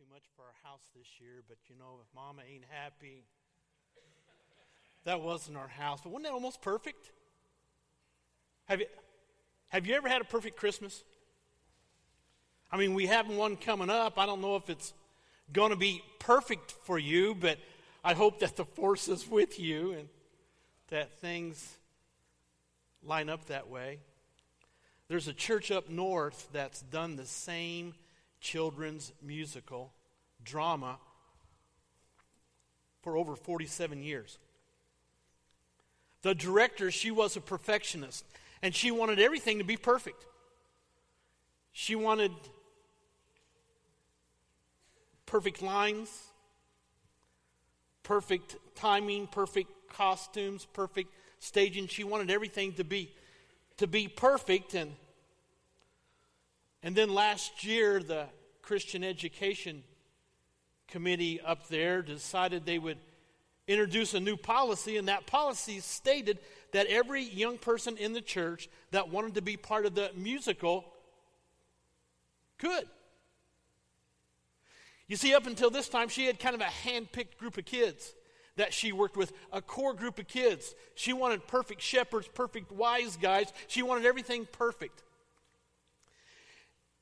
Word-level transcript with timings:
too 0.00 0.06
much 0.10 0.22
for 0.34 0.42
our 0.42 0.70
house 0.70 0.80
this 0.96 1.06
year, 1.20 1.42
but 1.46 1.58
you 1.68 1.76
know, 1.76 1.98
if 2.00 2.06
mama 2.14 2.40
ain't 2.50 2.64
happy, 2.70 3.26
that 5.04 5.20
wasn't 5.20 5.58
our 5.58 5.68
house. 5.68 6.00
But 6.02 6.08
wasn't 6.08 6.24
that 6.24 6.32
almost 6.32 6.62
perfect? 6.62 7.10
Have 8.64 8.80
you, 8.80 8.86
have 9.68 9.86
you 9.86 9.94
ever 9.94 10.08
had 10.08 10.22
a 10.22 10.24
perfect 10.24 10.56
Christmas? 10.56 11.04
I 12.72 12.78
mean, 12.78 12.94
we 12.94 13.06
have 13.06 13.28
one 13.28 13.56
coming 13.56 13.90
up. 13.90 14.18
I 14.18 14.24
don't 14.24 14.40
know 14.40 14.56
if 14.56 14.70
it's 14.70 14.94
going 15.52 15.68
to 15.68 15.76
be 15.76 16.02
perfect 16.18 16.72
for 16.84 16.98
you, 16.98 17.34
but 17.34 17.58
I 18.02 18.14
hope 18.14 18.40
that 18.40 18.56
the 18.56 18.64
force 18.64 19.06
is 19.06 19.28
with 19.28 19.60
you 19.60 19.92
and 19.92 20.08
that 20.88 21.18
things 21.18 21.76
line 23.02 23.28
up 23.28 23.44
that 23.46 23.68
way. 23.68 23.98
There's 25.08 25.28
a 25.28 25.34
church 25.34 25.70
up 25.70 25.90
north 25.90 26.48
that's 26.52 26.80
done 26.80 27.16
the 27.16 27.26
same 27.26 27.92
children's 28.40 29.12
musical 29.22 29.92
drama 30.42 30.98
for 33.02 33.16
over 33.16 33.36
47 33.36 34.02
years. 34.02 34.38
The 36.22 36.34
director, 36.34 36.90
she 36.90 37.10
was 37.10 37.36
a 37.36 37.40
perfectionist, 37.40 38.24
and 38.62 38.74
she 38.74 38.90
wanted 38.90 39.18
everything 39.18 39.58
to 39.58 39.64
be 39.64 39.76
perfect. 39.76 40.26
She 41.72 41.94
wanted 41.94 42.32
perfect 45.24 45.62
lines, 45.62 46.10
perfect 48.02 48.56
timing, 48.74 49.28
perfect 49.28 49.70
costumes, 49.88 50.66
perfect 50.72 51.12
staging. 51.38 51.86
She 51.86 52.04
wanted 52.04 52.30
everything 52.30 52.72
to 52.74 52.84
be 52.84 53.10
to 53.78 53.86
be 53.86 54.08
perfect 54.08 54.74
and 54.74 54.92
and 56.82 56.94
then 56.94 57.14
last 57.14 57.64
year 57.64 58.02
the 58.02 58.26
Christian 58.70 59.02
Education 59.02 59.82
Committee 60.86 61.40
up 61.40 61.66
there 61.66 62.02
decided 62.02 62.64
they 62.64 62.78
would 62.78 62.98
introduce 63.66 64.14
a 64.14 64.20
new 64.20 64.36
policy 64.36 64.96
and 64.96 65.08
that 65.08 65.26
policy 65.26 65.80
stated 65.80 66.38
that 66.70 66.86
every 66.86 67.20
young 67.20 67.58
person 67.58 67.96
in 67.96 68.12
the 68.12 68.20
church 68.20 68.68
that 68.92 69.08
wanted 69.08 69.34
to 69.34 69.42
be 69.42 69.56
part 69.56 69.86
of 69.86 69.96
the 69.96 70.12
musical 70.14 70.84
could. 72.58 72.84
You 75.08 75.16
see, 75.16 75.34
up 75.34 75.48
until 75.48 75.70
this 75.70 75.88
time, 75.88 76.08
she 76.08 76.26
had 76.26 76.38
kind 76.38 76.54
of 76.54 76.60
a 76.60 76.64
hand 76.66 77.10
picked 77.10 77.38
group 77.38 77.58
of 77.58 77.64
kids 77.64 78.14
that 78.54 78.72
she 78.72 78.92
worked 78.92 79.16
with, 79.16 79.32
a 79.52 79.60
core 79.60 79.94
group 79.94 80.20
of 80.20 80.28
kids. 80.28 80.76
She 80.94 81.12
wanted 81.12 81.48
perfect 81.48 81.82
shepherds, 81.82 82.28
perfect 82.32 82.70
wise 82.70 83.16
guys. 83.16 83.52
She 83.66 83.82
wanted 83.82 84.06
everything 84.06 84.46
perfect. 84.46 85.02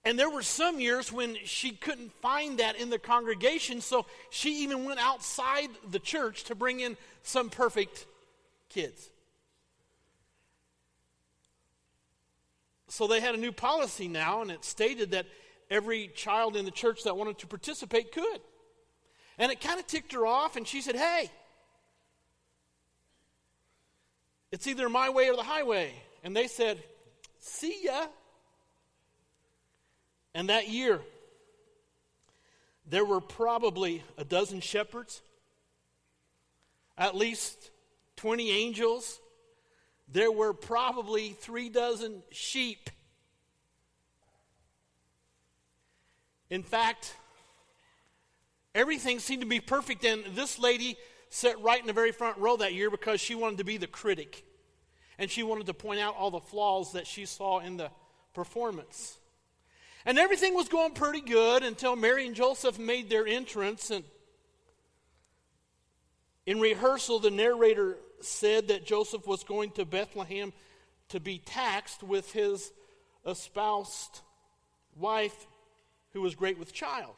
And 0.04 0.18
there 0.18 0.30
were 0.30 0.42
some 0.42 0.80
years 0.80 1.12
when 1.12 1.36
she 1.44 1.72
couldn't 1.72 2.12
find 2.22 2.58
that 2.58 2.76
in 2.76 2.88
the 2.88 2.98
congregation, 2.98 3.80
so 3.80 4.06
she 4.30 4.62
even 4.62 4.84
went 4.84 5.00
outside 5.00 5.68
the 5.90 5.98
church 5.98 6.44
to 6.44 6.54
bring 6.54 6.80
in 6.80 6.96
some 7.22 7.50
perfect 7.50 8.06
kids. 8.68 9.10
So 12.88 13.06
they 13.06 13.20
had 13.20 13.34
a 13.34 13.38
new 13.38 13.52
policy 13.52 14.08
now, 14.08 14.40
and 14.40 14.50
it 14.50 14.64
stated 14.64 15.10
that 15.10 15.26
every 15.70 16.08
child 16.08 16.56
in 16.56 16.64
the 16.64 16.70
church 16.70 17.04
that 17.04 17.16
wanted 17.16 17.38
to 17.38 17.46
participate 17.46 18.12
could. 18.12 18.40
And 19.36 19.52
it 19.52 19.60
kind 19.60 19.78
of 19.78 19.86
ticked 19.86 20.12
her 20.14 20.26
off, 20.26 20.56
and 20.56 20.66
she 20.66 20.80
said, 20.80 20.96
Hey, 20.96 21.30
it's 24.50 24.66
either 24.66 24.88
my 24.88 25.10
way 25.10 25.28
or 25.28 25.36
the 25.36 25.42
highway. 25.42 25.92
And 26.24 26.34
they 26.34 26.46
said, 26.46 26.82
See 27.38 27.84
ya. 27.84 28.06
And 30.34 30.48
that 30.48 30.68
year, 30.68 31.00
there 32.86 33.04
were 33.04 33.20
probably 33.20 34.02
a 34.16 34.24
dozen 34.24 34.60
shepherds, 34.60 35.20
at 36.96 37.14
least 37.14 37.70
20 38.16 38.50
angels, 38.50 39.20
there 40.10 40.32
were 40.32 40.52
probably 40.52 41.30
three 41.30 41.68
dozen 41.68 42.22
sheep 42.30 42.90
In 46.50 46.62
fact, 46.62 47.14
everything 48.74 49.18
seemed 49.18 49.42
to 49.42 49.48
be 49.48 49.60
perfect, 49.60 50.04
and 50.04 50.24
this 50.34 50.58
lady 50.58 50.96
sat 51.30 51.60
right 51.60 51.80
in 51.80 51.86
the 51.86 51.92
very 51.92 52.12
front 52.12 52.38
row 52.38 52.56
that 52.56 52.72
year 52.72 52.90
because 52.90 53.20
she 53.20 53.34
wanted 53.34 53.58
to 53.58 53.64
be 53.64 53.76
the 53.76 53.86
critic. 53.86 54.44
And 55.18 55.30
she 55.30 55.42
wanted 55.42 55.66
to 55.66 55.74
point 55.74 56.00
out 56.00 56.16
all 56.16 56.30
the 56.30 56.40
flaws 56.40 56.92
that 56.92 57.06
she 57.06 57.26
saw 57.26 57.58
in 57.58 57.76
the 57.76 57.90
performance. 58.34 59.17
And 60.06 60.18
everything 60.18 60.54
was 60.54 60.68
going 60.68 60.92
pretty 60.92 61.20
good 61.20 61.62
until 61.62 61.96
Mary 61.96 62.26
and 62.26 62.34
Joseph 62.34 62.78
made 62.78 63.10
their 63.10 63.26
entrance. 63.26 63.90
And 63.90 64.04
in 66.46 66.60
rehearsal, 66.60 67.18
the 67.18 67.30
narrator 67.30 67.98
said 68.20 68.68
that 68.68 68.86
Joseph 68.86 69.26
was 69.26 69.44
going 69.44 69.70
to 69.72 69.84
Bethlehem 69.84 70.52
to 71.10 71.20
be 71.20 71.38
taxed 71.38 72.02
with 72.02 72.32
his 72.32 72.72
espoused 73.26 74.20
wife 74.96 75.46
who 76.12 76.22
was 76.22 76.34
great 76.34 76.58
with 76.58 76.72
child. 76.72 77.14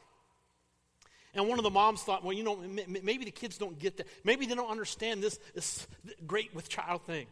And 1.33 1.47
one 1.47 1.59
of 1.59 1.63
the 1.63 1.69
moms 1.69 2.03
thought, 2.03 2.23
well, 2.23 2.33
you 2.33 2.43
know, 2.43 2.57
maybe 2.57 3.23
the 3.23 3.31
kids 3.31 3.57
don't 3.57 3.79
get 3.79 3.97
that. 3.97 4.07
Maybe 4.23 4.45
they 4.45 4.55
don't 4.55 4.69
understand 4.69 5.23
this, 5.23 5.39
this 5.55 5.87
great 6.27 6.53
with 6.53 6.67
child 6.67 7.03
thing. 7.03 7.27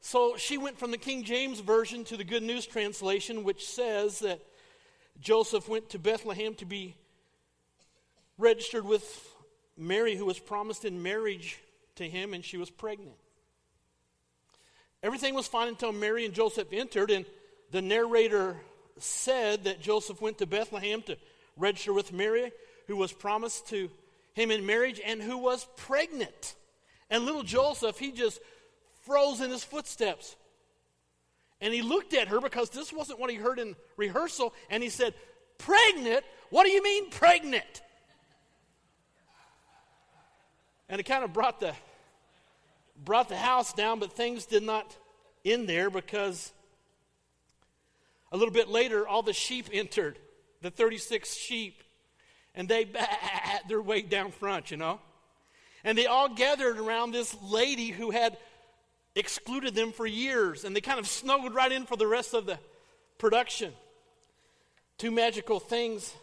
So 0.00 0.36
she 0.36 0.58
went 0.58 0.78
from 0.78 0.90
the 0.90 0.98
King 0.98 1.22
James 1.22 1.60
Version 1.60 2.04
to 2.04 2.16
the 2.16 2.24
Good 2.24 2.42
News 2.42 2.66
Translation, 2.66 3.44
which 3.44 3.66
says 3.66 4.20
that 4.20 4.40
Joseph 5.20 5.68
went 5.68 5.90
to 5.90 5.98
Bethlehem 5.98 6.54
to 6.54 6.64
be 6.64 6.94
registered 8.36 8.84
with 8.84 9.28
Mary, 9.76 10.14
who 10.14 10.24
was 10.24 10.38
promised 10.38 10.84
in 10.84 11.02
marriage 11.02 11.58
to 11.96 12.04
him, 12.08 12.34
and 12.34 12.44
she 12.44 12.56
was 12.56 12.70
pregnant. 12.70 13.16
Everything 15.02 15.34
was 15.34 15.46
fine 15.46 15.68
until 15.68 15.92
Mary 15.92 16.24
and 16.24 16.34
Joseph 16.34 16.72
entered, 16.72 17.10
and 17.10 17.24
the 17.70 17.82
narrator 17.82 18.56
said 18.98 19.64
that 19.64 19.80
Joseph 19.80 20.20
went 20.20 20.38
to 20.38 20.46
Bethlehem 20.46 21.02
to 21.02 21.16
register 21.56 21.92
with 21.92 22.12
Mary, 22.12 22.52
who 22.86 22.96
was 22.96 23.12
promised 23.12 23.68
to 23.68 23.90
him 24.32 24.50
in 24.50 24.66
marriage 24.66 25.00
and 25.04 25.20
who 25.20 25.38
was 25.38 25.66
pregnant. 25.76 26.54
And 27.10 27.24
little 27.24 27.42
Joseph, 27.42 27.98
he 27.98 28.12
just 28.12 28.40
froze 29.04 29.40
in 29.40 29.50
his 29.50 29.64
footsteps. 29.64 30.36
And 31.60 31.74
he 31.74 31.82
looked 31.82 32.14
at 32.14 32.28
her 32.28 32.40
because 32.40 32.70
this 32.70 32.92
wasn't 32.92 33.18
what 33.18 33.30
he 33.30 33.36
heard 33.36 33.58
in 33.58 33.74
rehearsal, 33.96 34.54
and 34.70 34.82
he 34.82 34.90
said, 34.90 35.14
Pregnant? 35.58 36.24
What 36.50 36.64
do 36.64 36.70
you 36.70 36.82
mean, 36.82 37.10
pregnant? 37.10 37.82
And 40.88 41.00
it 41.00 41.04
kind 41.04 41.24
of 41.24 41.32
brought 41.32 41.60
the 41.60 41.74
brought 43.04 43.28
the 43.28 43.36
house 43.36 43.72
down, 43.72 44.00
but 44.00 44.12
things 44.12 44.46
did 44.46 44.62
not 44.62 44.96
end 45.44 45.68
there 45.68 45.90
because 45.90 46.52
a 48.32 48.36
little 48.36 48.52
bit 48.52 48.68
later, 48.68 49.06
all 49.06 49.22
the 49.22 49.32
sheep 49.32 49.68
entered, 49.72 50.18
the 50.62 50.70
36 50.70 51.34
sheep, 51.34 51.82
and 52.54 52.68
they 52.68 52.86
had 52.94 53.68
their 53.68 53.80
way 53.80 54.02
down 54.02 54.32
front, 54.32 54.70
you 54.70 54.76
know. 54.76 55.00
And 55.84 55.96
they 55.96 56.06
all 56.06 56.28
gathered 56.28 56.78
around 56.78 57.12
this 57.12 57.34
lady 57.42 57.88
who 57.88 58.10
had 58.10 58.36
excluded 59.18 59.74
them 59.74 59.92
for 59.92 60.06
years, 60.06 60.64
and 60.64 60.74
they 60.74 60.80
kind 60.80 60.98
of 60.98 61.06
snuggled 61.06 61.54
right 61.54 61.72
in 61.72 61.86
for 61.86 61.96
the 61.96 62.06
rest 62.06 62.34
of 62.34 62.46
the 62.46 62.58
production. 63.18 63.72
Two 64.96 65.10
magical 65.10 65.60
things 65.60 66.14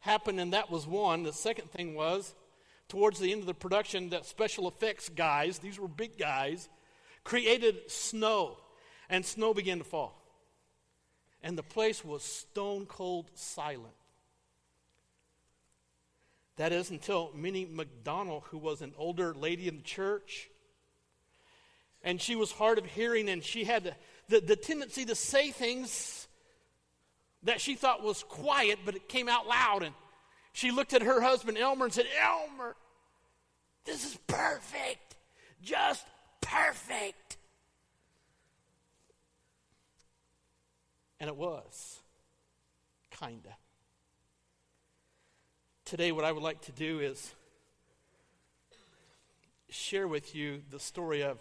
happened, 0.00 0.40
and 0.40 0.52
that 0.52 0.70
was 0.70 0.86
one. 0.86 1.22
The 1.22 1.32
second 1.32 1.70
thing 1.70 1.94
was, 1.94 2.34
towards 2.88 3.18
the 3.20 3.32
end 3.32 3.40
of 3.40 3.46
the 3.46 3.54
production, 3.54 4.10
that 4.10 4.26
special 4.26 4.68
effects 4.68 5.08
guys, 5.08 5.58
these 5.58 5.78
were 5.78 5.88
big 5.88 6.18
guys, 6.18 6.68
created 7.24 7.90
snow, 7.90 8.56
and 9.08 9.24
snow 9.24 9.54
began 9.54 9.78
to 9.78 9.84
fall 9.84 10.20
and 11.42 11.56
the 11.56 11.62
place 11.62 12.04
was 12.04 12.22
stone 12.22 12.86
cold 12.86 13.30
silent. 13.34 13.94
That 16.56 16.72
is 16.72 16.90
until 16.90 17.30
Minnie 17.34 17.66
McDonald, 17.70 18.44
who 18.50 18.58
was 18.58 18.82
an 18.82 18.92
older 18.98 19.32
lady 19.34 19.66
in 19.66 19.78
the 19.78 19.82
church, 19.82 20.50
and 22.02 22.20
she 22.20 22.36
was 22.36 22.52
hard 22.52 22.78
of 22.78 22.86
hearing, 22.86 23.28
and 23.28 23.44
she 23.44 23.64
had 23.64 23.84
the, 23.84 23.94
the, 24.28 24.40
the 24.40 24.56
tendency 24.56 25.04
to 25.04 25.14
say 25.14 25.50
things 25.50 26.28
that 27.42 27.60
she 27.60 27.74
thought 27.74 28.02
was 28.02 28.22
quiet, 28.22 28.78
but 28.84 28.94
it 28.94 29.08
came 29.08 29.28
out 29.28 29.46
loud. 29.46 29.82
And 29.82 29.94
she 30.52 30.70
looked 30.70 30.92
at 30.92 31.02
her 31.02 31.20
husband, 31.20 31.58
Elmer, 31.58 31.86
and 31.86 31.94
said, 31.94 32.06
Elmer, 32.20 32.76
this 33.84 34.04
is 34.04 34.16
perfect. 34.26 35.16
Just 35.62 36.06
perfect. 36.40 37.36
And 41.18 41.28
it 41.28 41.36
was. 41.36 42.00
Kinda. 43.10 43.56
Today, 45.84 46.12
what 46.12 46.24
I 46.24 46.32
would 46.32 46.42
like 46.42 46.62
to 46.62 46.72
do 46.72 47.00
is 47.00 47.34
share 49.68 50.08
with 50.08 50.34
you 50.34 50.62
the 50.70 50.78
story 50.78 51.22
of, 51.22 51.38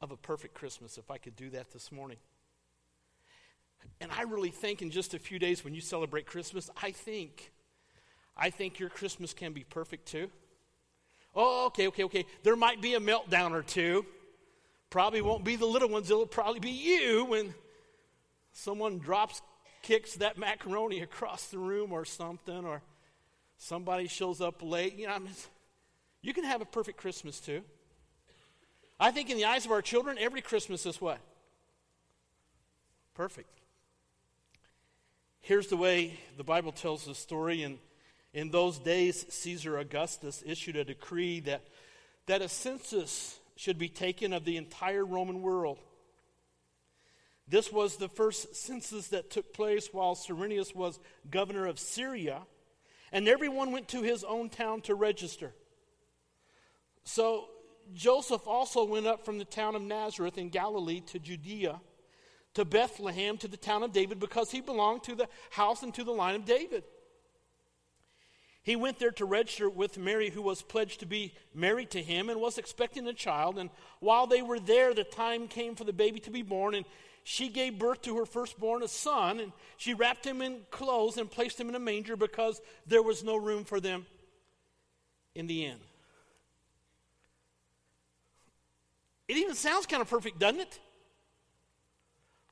of 0.00 0.10
a 0.10 0.16
perfect 0.16 0.54
Christmas, 0.54 0.98
if 0.98 1.10
I 1.10 1.18
could 1.18 1.36
do 1.36 1.50
that 1.50 1.72
this 1.72 1.92
morning. 1.92 2.16
And 4.00 4.10
I 4.12 4.22
really 4.22 4.50
think 4.50 4.82
in 4.82 4.90
just 4.90 5.14
a 5.14 5.18
few 5.18 5.38
days 5.38 5.64
when 5.64 5.74
you 5.74 5.80
celebrate 5.80 6.26
Christmas, 6.26 6.70
I 6.82 6.90
think, 6.90 7.52
I 8.36 8.50
think 8.50 8.78
your 8.78 8.88
Christmas 8.88 9.34
can 9.34 9.52
be 9.52 9.64
perfect 9.64 10.06
too. 10.06 10.30
Oh, 11.34 11.66
okay, 11.66 11.86
okay, 11.88 12.04
okay. 12.04 12.26
There 12.42 12.56
might 12.56 12.80
be 12.80 12.94
a 12.94 13.00
meltdown 13.00 13.52
or 13.52 13.62
two. 13.62 14.04
Probably 14.88 15.20
won't 15.20 15.44
be 15.44 15.56
the 15.56 15.66
little 15.66 15.88
ones, 15.88 16.10
it'll 16.10 16.26
probably 16.26 16.60
be 16.60 16.70
you 16.70 17.24
when 17.26 17.54
someone 18.52 18.98
drops, 18.98 19.40
kicks 19.82 20.14
that 20.16 20.36
macaroni 20.36 21.00
across 21.00 21.46
the 21.46 21.58
room 21.58 21.92
or 21.92 22.04
something, 22.04 22.64
or 22.64 22.82
somebody 23.56 24.08
shows 24.08 24.40
up 24.40 24.62
late. 24.62 24.98
You 24.98 25.06
know, 25.06 25.14
I 25.14 25.18
mean, 25.20 25.30
you 26.22 26.34
can 26.34 26.44
have 26.44 26.60
a 26.60 26.64
perfect 26.64 26.98
Christmas 26.98 27.38
too. 27.38 27.62
I 29.02 29.10
think 29.10 29.30
in 29.30 29.38
the 29.38 29.46
eyes 29.46 29.64
of 29.64 29.72
our 29.72 29.80
children, 29.80 30.18
every 30.20 30.42
Christmas 30.42 30.84
is 30.84 31.00
what? 31.00 31.18
Perfect. 33.14 33.48
Here's 35.40 35.68
the 35.68 35.76
way 35.78 36.20
the 36.36 36.44
Bible 36.44 36.70
tells 36.70 37.06
the 37.06 37.14
story. 37.14 37.62
And 37.62 37.78
in 38.34 38.50
those 38.50 38.78
days, 38.78 39.24
Caesar 39.30 39.78
Augustus 39.78 40.42
issued 40.44 40.76
a 40.76 40.84
decree 40.84 41.40
that, 41.40 41.62
that 42.26 42.42
a 42.42 42.48
census 42.48 43.38
should 43.56 43.78
be 43.78 43.88
taken 43.88 44.34
of 44.34 44.44
the 44.44 44.58
entire 44.58 45.04
Roman 45.04 45.40
world. 45.40 45.78
This 47.48 47.72
was 47.72 47.96
the 47.96 48.08
first 48.08 48.54
census 48.54 49.08
that 49.08 49.30
took 49.30 49.54
place 49.54 49.88
while 49.92 50.14
Cyrenius 50.14 50.74
was 50.74 51.00
governor 51.30 51.66
of 51.66 51.78
Syria, 51.78 52.42
and 53.10 53.26
everyone 53.26 53.72
went 53.72 53.88
to 53.88 54.02
his 54.02 54.24
own 54.24 54.50
town 54.50 54.82
to 54.82 54.94
register. 54.94 55.52
So 57.04 57.48
Joseph 57.94 58.46
also 58.46 58.84
went 58.84 59.06
up 59.06 59.24
from 59.24 59.38
the 59.38 59.44
town 59.44 59.74
of 59.74 59.82
Nazareth 59.82 60.38
in 60.38 60.48
Galilee 60.48 61.00
to 61.08 61.18
Judea, 61.18 61.80
to 62.54 62.64
Bethlehem, 62.64 63.36
to 63.38 63.48
the 63.48 63.56
town 63.56 63.82
of 63.82 63.92
David, 63.92 64.20
because 64.20 64.50
he 64.50 64.60
belonged 64.60 65.02
to 65.04 65.14
the 65.14 65.28
house 65.50 65.82
and 65.82 65.94
to 65.94 66.04
the 66.04 66.12
line 66.12 66.34
of 66.34 66.44
David. 66.44 66.84
He 68.62 68.76
went 68.76 68.98
there 68.98 69.10
to 69.12 69.24
register 69.24 69.70
with 69.70 69.98
Mary, 69.98 70.30
who 70.30 70.42
was 70.42 70.62
pledged 70.62 71.00
to 71.00 71.06
be 71.06 71.34
married 71.54 71.90
to 71.92 72.02
him 72.02 72.28
and 72.28 72.40
was 72.40 72.58
expecting 72.58 73.06
a 73.06 73.14
child. 73.14 73.58
And 73.58 73.70
while 74.00 74.26
they 74.26 74.42
were 74.42 74.60
there, 74.60 74.92
the 74.92 75.04
time 75.04 75.48
came 75.48 75.74
for 75.74 75.84
the 75.84 75.92
baby 75.92 76.20
to 76.20 76.30
be 76.30 76.42
born, 76.42 76.74
and 76.74 76.84
she 77.24 77.48
gave 77.48 77.78
birth 77.78 78.02
to 78.02 78.16
her 78.18 78.26
firstborn, 78.26 78.82
a 78.82 78.88
son, 78.88 79.40
and 79.40 79.52
she 79.76 79.94
wrapped 79.94 80.26
him 80.26 80.42
in 80.42 80.60
clothes 80.70 81.16
and 81.16 81.30
placed 81.30 81.58
him 81.58 81.68
in 81.68 81.74
a 81.74 81.80
manger 81.80 82.16
because 82.16 82.60
there 82.86 83.02
was 83.02 83.24
no 83.24 83.36
room 83.36 83.64
for 83.64 83.80
them 83.80 84.06
in 85.34 85.46
the 85.46 85.64
inn. 85.64 85.78
It 89.30 89.36
even 89.36 89.54
sounds 89.54 89.86
kind 89.86 90.02
of 90.02 90.10
perfect, 90.10 90.40
doesn't 90.40 90.58
it? 90.58 90.80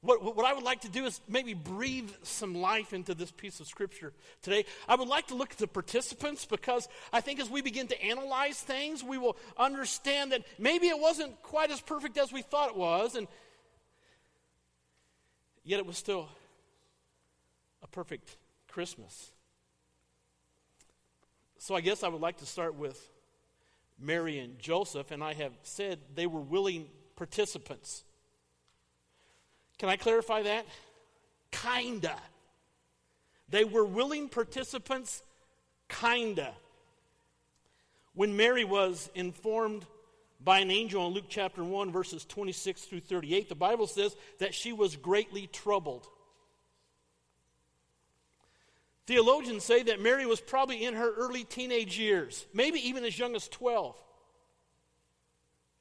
What, 0.01 0.37
what 0.37 0.47
I 0.47 0.53
would 0.53 0.63
like 0.63 0.83
to 0.83 0.89
do 0.89 1.07
is 1.07 1.21
maybe 1.29 1.53
breathe 1.53 2.09
some 2.23 2.55
life 2.55 2.93
into 2.93 3.15
this 3.15 3.33
piece 3.33 3.59
of 3.59 3.67
scripture 3.67 4.13
today. 4.43 4.65
I 4.89 4.95
would 4.95 5.09
like 5.09 5.27
to 5.27 5.35
look 5.35 5.51
at 5.51 5.59
the 5.59 5.67
participants 5.67 6.45
because 6.45 6.89
I 7.13 7.21
think 7.21 7.41
as 7.41 7.51
we 7.51 7.63
begin 7.63 7.89
to 7.89 8.01
analyze 8.01 8.61
things, 8.61 9.03
we 9.03 9.19
will 9.19 9.37
understand 9.57 10.31
that 10.31 10.43
maybe 10.57 10.87
it 10.87 11.01
wasn't 11.01 11.43
quite 11.43 11.73
as 11.73 11.81
perfect 11.81 12.17
as 12.17 12.33
we 12.33 12.43
thought 12.43 12.69
it 12.69 12.77
was, 12.77 13.17
and 13.17 13.27
yet 15.65 15.81
it 15.81 15.87
was 15.87 15.99
still 15.99 16.29
a 17.83 17.89
perfect 17.89 18.37
Christmas. 18.69 19.33
So 21.59 21.75
I 21.75 21.81
guess 21.81 22.05
I 22.05 22.09
would 22.09 22.21
like 22.21 22.37
to 22.37 22.47
start 22.47 22.77
with 22.77 23.05
Mary 23.99 24.39
and 24.39 24.59
Joseph, 24.59 25.11
and 25.11 25.23
I 25.23 25.35
have 25.35 25.53
said 25.63 25.99
they 26.15 26.27
were 26.27 26.41
willing 26.41 26.89
participants. 27.17 28.05
Can 29.79 29.89
I 29.89 29.97
clarify 29.97 30.43
that? 30.43 30.67
Kinda. 31.51 32.17
They 33.49 33.65
were 33.65 33.85
willing 33.85 34.29
participants, 34.29 35.23
kinda. 35.89 36.55
When 38.15 38.37
Mary 38.37 38.65
was 38.65 39.11
informed 39.15 39.87
by 40.41 40.61
an 40.61 40.71
angel 40.71 41.07
in 41.07 41.15
Luke 41.15 41.27
chapter 41.29 41.65
1, 41.65 41.91
verses 41.91 42.25
26 42.25 42.83
through 42.83 43.01
38, 43.01 43.49
the 43.49 43.55
Bible 43.55 43.87
says 43.87 44.17
that 44.39 44.55
she 44.55 44.73
was 44.73 44.97
greatly 44.97 45.47
troubled. 45.49 46.09
Theologians 49.09 49.65
say 49.65 49.85
that 49.85 50.03
Mary 50.03 50.27
was 50.27 50.39
probably 50.39 50.85
in 50.85 50.93
her 50.93 51.15
early 51.15 51.43
teenage 51.43 51.99
years, 51.99 52.45
maybe 52.53 52.79
even 52.91 53.07
as 53.07 53.19
young 53.19 53.35
as 53.35 53.49
12. 53.49 53.97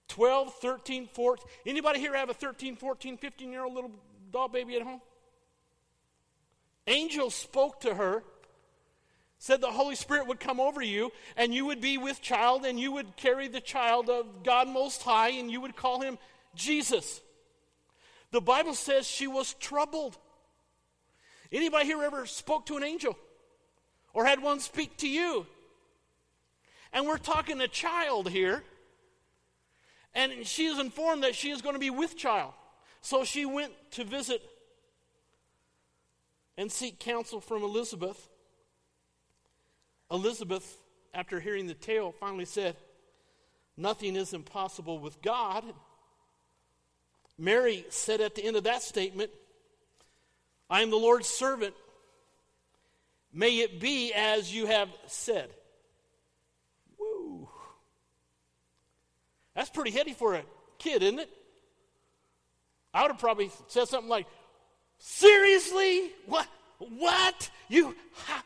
12, 0.07 0.53
13, 0.53 1.09
14. 1.11 1.45
Anybody 1.65 1.99
here 1.99 2.15
have 2.15 2.29
a 2.29 2.33
13, 2.33 2.77
14, 2.77 3.17
15 3.17 3.51
year 3.51 3.65
old 3.65 3.73
little 3.73 3.91
doll 4.31 4.47
baby 4.47 4.77
at 4.77 4.81
home? 4.81 5.01
Angel 6.87 7.29
spoke 7.29 7.81
to 7.81 7.95
her, 7.95 8.23
said 9.39 9.59
the 9.59 9.71
Holy 9.71 9.95
Spirit 9.95 10.27
would 10.27 10.39
come 10.39 10.61
over 10.61 10.81
you, 10.81 11.11
and 11.35 11.53
you 11.53 11.65
would 11.65 11.81
be 11.81 11.97
with 11.97 12.21
child, 12.21 12.63
and 12.63 12.79
you 12.79 12.93
would 12.93 13.17
carry 13.17 13.49
the 13.49 13.59
child 13.59 14.09
of 14.09 14.43
God 14.45 14.69
Most 14.69 15.03
High, 15.03 15.31
and 15.31 15.51
you 15.51 15.59
would 15.59 15.75
call 15.75 15.99
him 15.99 16.17
Jesus. 16.55 17.19
The 18.31 18.39
Bible 18.39 18.73
says 18.73 19.05
she 19.05 19.27
was 19.27 19.53
troubled. 19.55 20.17
Anybody 21.51 21.85
here 21.85 22.03
ever 22.03 22.25
spoke 22.25 22.65
to 22.67 22.77
an 22.77 22.83
angel 22.83 23.17
or 24.13 24.25
had 24.25 24.41
one 24.41 24.59
speak 24.59 24.97
to 24.97 25.07
you? 25.07 25.45
And 26.93 27.05
we're 27.05 27.17
talking 27.17 27.61
a 27.61 27.67
child 27.67 28.29
here. 28.29 28.63
And 30.13 30.45
she 30.45 30.65
is 30.65 30.79
informed 30.79 31.23
that 31.23 31.35
she 31.35 31.51
is 31.51 31.61
going 31.61 31.75
to 31.75 31.79
be 31.79 31.89
with 31.89 32.17
child. 32.17 32.53
So 33.01 33.23
she 33.23 33.45
went 33.45 33.73
to 33.91 34.03
visit 34.03 34.41
and 36.57 36.71
seek 36.71 36.99
counsel 36.99 37.39
from 37.39 37.63
Elizabeth. 37.63 38.29
Elizabeth, 40.09 40.77
after 41.13 41.39
hearing 41.39 41.67
the 41.67 41.73
tale, 41.73 42.11
finally 42.11 42.45
said, 42.45 42.75
Nothing 43.77 44.15
is 44.15 44.33
impossible 44.33 44.97
with 44.97 45.21
God. 45.21 45.63
Mary 47.37 47.85
said 47.89 48.21
at 48.21 48.33
the 48.33 48.43
end 48.43 48.55
of 48.55 48.63
that 48.63 48.81
statement, 48.81 49.29
I 50.69 50.81
am 50.81 50.89
the 50.89 50.97
Lord's 50.97 51.27
servant. 51.27 51.73
May 53.33 53.59
it 53.59 53.79
be 53.79 54.13
as 54.13 54.53
you 54.53 54.65
have 54.65 54.89
said. 55.07 55.49
Woo. 56.99 57.47
That's 59.55 59.69
pretty 59.69 59.91
heady 59.91 60.13
for 60.13 60.35
a 60.35 60.43
kid, 60.77 61.03
isn't 61.03 61.19
it? 61.19 61.29
I 62.93 63.01
would 63.03 63.11
have 63.11 63.19
probably 63.19 63.51
said 63.67 63.87
something 63.87 64.09
like, 64.09 64.27
Seriously? 64.99 66.11
What? 66.25 66.47
What? 66.79 67.49
You. 67.69 67.95
Ha. 68.25 68.43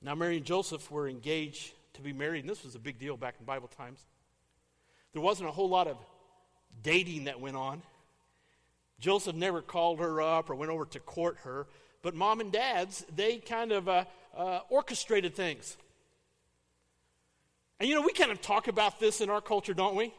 Now, 0.00 0.14
Mary 0.14 0.36
and 0.36 0.44
Joseph 0.44 0.90
were 0.90 1.08
engaged 1.08 1.72
to 1.94 2.02
be 2.02 2.12
married, 2.12 2.40
and 2.40 2.48
this 2.48 2.62
was 2.62 2.74
a 2.74 2.78
big 2.78 2.98
deal 2.98 3.16
back 3.16 3.36
in 3.38 3.46
Bible 3.46 3.68
times. 3.68 4.04
There 5.14 5.22
wasn't 5.22 5.48
a 5.48 5.52
whole 5.52 5.68
lot 5.68 5.86
of 5.86 5.96
dating 6.82 7.24
that 7.24 7.40
went 7.40 7.56
on. 7.56 7.82
Joseph 9.00 9.34
never 9.36 9.60
called 9.60 9.98
her 9.98 10.20
up 10.22 10.50
or 10.50 10.54
went 10.54 10.70
over 10.70 10.84
to 10.86 11.00
court 11.00 11.38
her, 11.44 11.66
but 12.02 12.14
mom 12.14 12.40
and 12.40 12.52
dads, 12.52 13.04
they 13.14 13.38
kind 13.38 13.72
of 13.72 13.88
uh, 13.88 14.04
uh, 14.36 14.60
orchestrated 14.68 15.34
things. 15.34 15.76
And 17.80 17.88
you 17.88 17.94
know, 17.94 18.02
we 18.02 18.12
kind 18.12 18.30
of 18.30 18.40
talk 18.40 18.68
about 18.68 19.00
this 19.00 19.20
in 19.20 19.30
our 19.30 19.40
culture, 19.40 19.74
don't 19.74 19.96
we? 19.96 20.14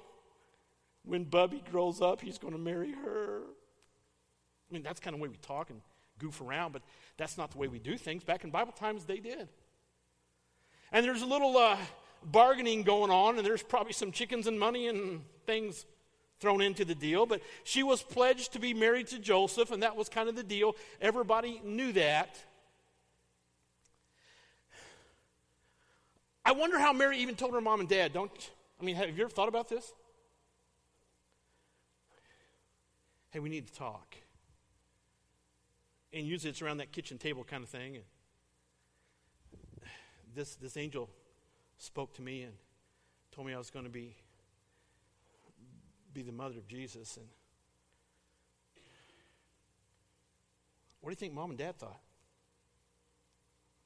When 1.03 1.23
Bubby 1.23 1.63
grows 1.71 2.01
up, 2.01 2.21
he's 2.21 2.37
going 2.37 2.53
to 2.53 2.59
marry 2.59 2.91
her. 2.91 3.41
I 4.69 4.73
mean, 4.73 4.83
that's 4.83 4.99
kind 4.99 5.13
of 5.13 5.19
the 5.19 5.23
way 5.23 5.29
we 5.29 5.37
talk 5.37 5.69
and 5.69 5.81
goof 6.19 6.41
around, 6.41 6.73
but 6.73 6.81
that's 7.17 7.37
not 7.37 7.51
the 7.51 7.57
way 7.57 7.67
we 7.67 7.79
do 7.79 7.97
things. 7.97 8.23
Back 8.23 8.43
in 8.43 8.49
Bible 8.49 8.71
times, 8.71 9.05
they 9.05 9.19
did. 9.19 9.47
And 10.91 11.05
there's 11.05 11.21
a 11.21 11.25
little 11.25 11.57
uh, 11.57 11.77
bargaining 12.23 12.83
going 12.83 13.11
on, 13.11 13.37
and 13.37 13.45
there's 13.45 13.63
probably 13.63 13.93
some 13.93 14.11
chickens 14.11 14.47
and 14.47 14.59
money 14.59 14.87
and 14.87 15.21
things 15.45 15.85
thrown 16.45 16.61
into 16.61 16.85
the 16.85 16.93
deal, 16.93 17.25
but 17.25 17.41
she 17.63 17.81
was 17.81 18.03
pledged 18.03 18.53
to 18.53 18.59
be 18.59 18.71
married 18.71 19.07
to 19.07 19.17
Joseph, 19.17 19.71
and 19.71 19.81
that 19.81 19.95
was 19.95 20.09
kind 20.09 20.29
of 20.29 20.35
the 20.35 20.43
deal. 20.43 20.75
Everybody 21.01 21.59
knew 21.65 21.91
that. 21.93 22.37
I 26.45 26.51
wonder 26.51 26.77
how 26.77 26.93
Mary 26.93 27.17
even 27.17 27.33
told 27.33 27.55
her 27.55 27.61
mom 27.61 27.79
and 27.79 27.89
dad. 27.89 28.13
Don't 28.13 28.31
I 28.79 28.85
mean, 28.85 28.95
have 28.95 29.17
you 29.17 29.23
ever 29.23 29.31
thought 29.31 29.47
about 29.47 29.69
this? 29.69 29.91
Hey, 33.31 33.39
we 33.39 33.49
need 33.49 33.65
to 33.65 33.73
talk. 33.73 34.15
And 36.13 36.27
usually 36.27 36.51
it's 36.51 36.61
around 36.61 36.77
that 36.77 36.91
kitchen 36.91 37.17
table 37.17 37.43
kind 37.43 37.63
of 37.63 37.69
thing. 37.69 37.95
And 37.95 38.03
this, 40.35 40.53
this 40.57 40.77
angel 40.77 41.09
spoke 41.79 42.13
to 42.13 42.21
me 42.21 42.43
and 42.43 42.53
told 43.31 43.47
me 43.47 43.53
I 43.55 43.57
was 43.57 43.71
going 43.71 43.85
to 43.85 43.91
be 43.91 44.15
be 46.15 46.21
the 46.21 46.31
mother 46.31 46.57
of 46.57 46.67
Jesus. 46.67 47.17
And 47.17 47.25
what 51.01 51.09
do 51.09 51.11
you 51.11 51.17
think 51.17 51.33
mom 51.33 51.49
and 51.51 51.59
dad 51.59 51.75
thought? 51.77 51.99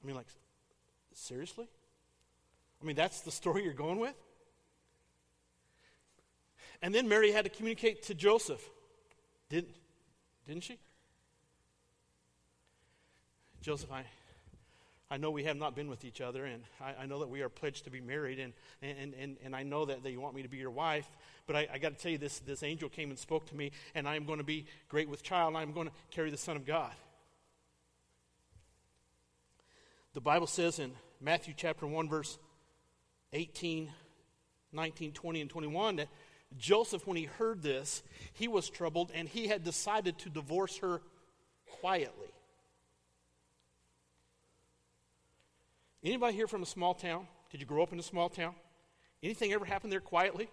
I 0.01 0.07
mean, 0.07 0.15
like, 0.15 0.27
seriously? 1.13 1.67
I 2.81 2.85
mean, 2.85 2.95
that's 2.95 3.21
the 3.21 3.31
story 3.31 3.63
you're 3.63 3.73
going 3.73 3.99
with? 3.99 4.13
And 6.81 6.95
then 6.95 7.09
Mary 7.09 7.31
had 7.31 7.43
to 7.45 7.49
communicate 7.49 8.03
to 8.03 8.13
Joseph. 8.13 8.61
Didn't, 9.49 9.75
didn't 10.47 10.63
she? 10.63 10.77
Joseph, 13.61 13.91
I, 13.91 14.03
I 15.11 15.17
know 15.17 15.31
we 15.31 15.43
have 15.45 15.57
not 15.57 15.75
been 15.75 15.89
with 15.89 16.05
each 16.05 16.21
other, 16.21 16.45
and 16.45 16.61
I, 16.79 17.03
I 17.03 17.05
know 17.07 17.19
that 17.19 17.29
we 17.29 17.41
are 17.41 17.49
pledged 17.49 17.85
to 17.85 17.89
be 17.89 17.99
married, 17.99 18.37
and, 18.39 18.53
and, 18.83 19.15
and, 19.15 19.37
and 19.43 19.55
I 19.55 19.63
know 19.63 19.85
that, 19.85 20.03
that 20.03 20.11
you 20.11 20.21
want 20.21 20.35
me 20.35 20.43
to 20.43 20.49
be 20.49 20.57
your 20.57 20.69
wife. 20.69 21.09
But 21.47 21.55
I, 21.55 21.67
I 21.73 21.77
got 21.79 21.95
to 21.95 21.99
tell 21.99 22.11
you, 22.11 22.19
this, 22.19 22.39
this 22.39 22.61
angel 22.61 22.89
came 22.89 23.09
and 23.09 23.17
spoke 23.17 23.47
to 23.47 23.55
me, 23.55 23.71
and 23.95 24.07
I 24.07 24.15
am 24.15 24.25
going 24.25 24.37
to 24.37 24.45
be 24.45 24.65
great 24.87 25.09
with 25.09 25.23
child, 25.23 25.49
and 25.49 25.57
I'm 25.57 25.73
going 25.73 25.87
to 25.87 25.93
carry 26.11 26.29
the 26.29 26.37
Son 26.37 26.55
of 26.55 26.65
God. 26.65 26.91
The 30.13 30.21
Bible 30.21 30.47
says 30.47 30.77
in 30.77 30.91
Matthew 31.19 31.55
chapter 31.57 31.87
1, 31.87 32.07
verse 32.07 32.37
18, 33.33 33.91
19, 34.71 35.11
20, 35.11 35.41
and 35.41 35.49
21 35.49 35.95
that 35.97 36.07
Joseph, 36.57 37.05
when 37.07 37.17
he 37.17 37.23
heard 37.23 37.61
this, 37.61 38.03
he 38.33 38.47
was 38.47 38.69
troubled 38.69 39.11
and 39.13 39.27
he 39.27 39.47
had 39.47 39.63
decided 39.63 40.17
to 40.19 40.29
divorce 40.29 40.77
her 40.77 41.01
quietly. 41.79 42.29
Anybody 46.03 46.35
here 46.35 46.47
from 46.47 46.63
a 46.63 46.65
small 46.65 46.93
town? 46.93 47.27
Did 47.51 47.59
you 47.61 47.67
grow 47.67 47.83
up 47.83 47.91
in 47.91 47.99
a 47.99 48.03
small 48.03 48.29
town? 48.29 48.55
Anything 49.21 49.51
ever 49.51 49.65
happen 49.65 49.89
there 49.89 49.99
quietly? 49.99 50.49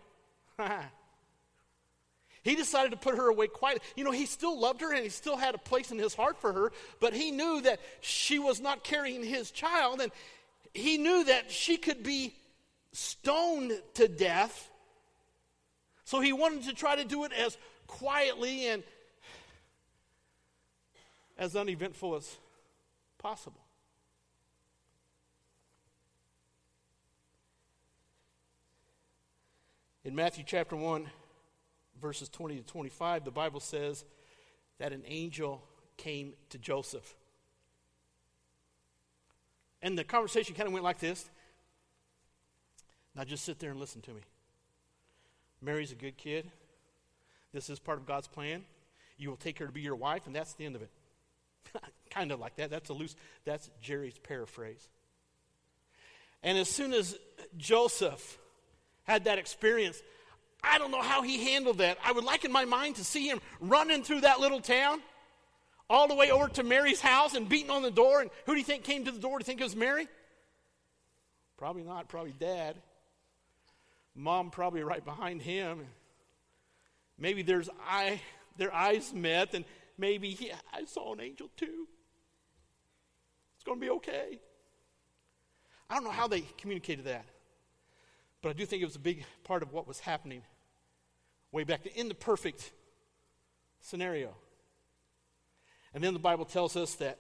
he 2.43 2.57
decided 2.57 2.91
to 2.91 2.97
put 2.97 3.17
her 3.17 3.29
away 3.29 3.47
quietly. 3.47 3.83
You 3.95 4.05
know, 4.05 4.11
he 4.11 4.27
still 4.27 4.59
loved 4.59 4.81
her 4.81 4.93
and 4.93 5.03
he 5.03 5.09
still 5.09 5.37
had 5.37 5.55
a 5.55 5.59
place 5.59 5.93
in 5.93 5.99
his 5.99 6.15
heart 6.15 6.39
for 6.41 6.53
her, 6.53 6.73
but 7.01 7.13
he 7.13 7.31
knew 7.31 7.61
that 7.63 7.81
she 8.01 8.39
was 8.39 8.61
not 8.61 8.83
carrying 8.83 9.23
his 9.23 9.51
child 9.51 10.01
and 10.01 10.11
he 10.75 10.99
knew 10.99 11.25
that 11.25 11.51
she 11.51 11.77
could 11.77 12.03
be 12.03 12.35
stoned 12.93 13.73
to 13.95 14.09
death. 14.09 14.71
So 16.05 16.21
he 16.21 16.33
wanted 16.33 16.65
to 16.65 16.73
try 16.73 16.97
to 16.97 17.05
do 17.05 17.25
it 17.25 17.33
as 17.33 17.57
quietly 17.87 18.67
and 18.67 18.83
as 21.39 21.55
uneventful 21.55 22.17
as 22.17 22.37
possible. 23.19 23.66
In 30.07 30.15
Matthew 30.15 30.45
chapter 30.47 30.77
1, 30.77 31.05
verses 32.01 32.29
20 32.29 32.59
to 32.59 32.63
25, 32.63 33.25
the 33.25 33.33
Bible 33.33 33.59
says 33.59 34.05
that 34.79 34.93
an 34.93 35.03
angel 35.05 35.65
came 35.97 36.35
to 36.51 36.59
Joseph. 36.59 37.17
And 39.83 39.99
the 39.99 40.05
conversation 40.05 40.55
kind 40.55 40.69
of 40.69 40.73
went 40.73 40.85
like 40.85 41.01
this. 41.01 41.29
Now 43.17 43.25
just 43.25 43.45
sit 43.45 43.59
there 43.59 43.73
and 43.73 43.81
listen 43.81 44.01
to 44.03 44.13
me. 44.13 44.21
Mary's 45.61 45.91
a 45.91 45.97
good 45.97 46.17
kid. 46.17 46.53
This 47.53 47.69
is 47.69 47.81
part 47.81 47.99
of 47.99 48.07
God's 48.07 48.29
plan. 48.29 48.63
You 49.19 49.29
will 49.31 49.37
take 49.37 49.59
her 49.59 49.67
to 49.67 49.73
be 49.73 49.81
your 49.81 49.97
wife, 49.97 50.29
and 50.29 50.37
that's 50.37 50.53
the 50.55 50.67
end 50.67 50.77
of 50.77 50.83
it. 50.83 50.91
kind 52.11 52.31
of 52.31 52.39
like 52.39 52.55
that. 52.59 52.71
That's 52.71 52.91
a 52.91 52.95
loose, 52.95 53.17
that's 53.45 53.69
Jerry's 53.83 54.19
paraphrase. 54.19 54.89
And 56.45 56.57
as 56.57 56.69
soon 56.69 56.93
as 56.93 57.19
Joseph 57.57 58.39
had 59.07 59.25
that 59.25 59.39
experience. 59.39 60.01
I 60.63 60.79
don't 60.79 60.91
know 60.91 61.03
how 61.03 61.23
he 61.23 61.53
handled 61.53 61.79
that. 61.79 61.99
I 62.05 62.13
would 62.13 62.25
like 62.25 62.45
in 62.45 62.53
my 62.53 62.65
mind 62.65 62.97
to 62.97 63.05
see 63.05 63.29
him 63.29 63.41
running 63.61 64.03
through 64.03 64.23
that 64.23 64.41
little 64.41 64.61
town 64.61 65.01
all 65.89 66.09
the 66.09 66.15
way 66.15 66.31
over 66.31 66.49
to 66.49 66.63
Mary's 66.63 67.01
house 67.01 67.35
and 67.35 67.49
beating 67.49 67.71
on 67.71 67.83
the 67.83 67.91
door. 67.91 68.21
And 68.21 68.31
who 68.45 68.53
do 68.53 68.59
you 68.59 68.65
think 68.65 68.85
came 68.85 69.05
to 69.05 69.13
the 69.13 69.21
door? 69.21 69.39
Do 69.39 69.43
you 69.43 69.47
think 69.47 69.61
it 69.61 69.65
was 69.65 69.77
Mary? 69.77 70.09
Probably 71.57 71.85
not. 71.85 72.09
Probably 72.09 72.35
dad. 72.39 72.77
Mom 74.15 74.51
probably 74.51 74.83
right 74.83 75.05
behind 75.05 75.43
him. 75.43 75.87
Maybe 77.19 77.43
there's 77.43 77.69
eye, 77.89 78.21
their 78.57 78.75
eyes 78.75 79.13
met, 79.15 79.55
and 79.55 79.65
maybe 79.97 80.31
he, 80.31 80.51
I 80.73 80.85
saw 80.85 81.15
an 81.15 81.21
angel 81.21 81.49
too. 81.57 81.87
It's 83.57 83.65
going 83.65 83.79
to 83.79 83.85
be 83.85 83.91
okay. 83.91 84.39
I 85.89 85.95
don't 85.95 86.05
know 86.05 86.11
how 86.11 86.29
they 86.29 86.43
communicated 86.59 87.05
that. 87.05 87.25
But 88.43 88.51
I 88.51 88.53
do 88.53 88.67
think 88.67 88.83
it 88.83 88.87
was 88.87 88.97
a 88.97 89.01
big 89.01 89.25
part 89.45 89.63
of 89.63 89.73
what 89.73 89.89
was 89.89 90.01
happening 90.01 90.43
way 91.53 91.65
back 91.65 91.87
in 91.87 92.09
the 92.09 92.15
perfect 92.15 92.73
scenario. 93.81 94.35
And 95.95 96.03
then 96.05 96.13
the 96.13 96.21
Bible 96.21 96.45
tells 96.45 96.77
us 96.77 96.95
that 96.97 97.19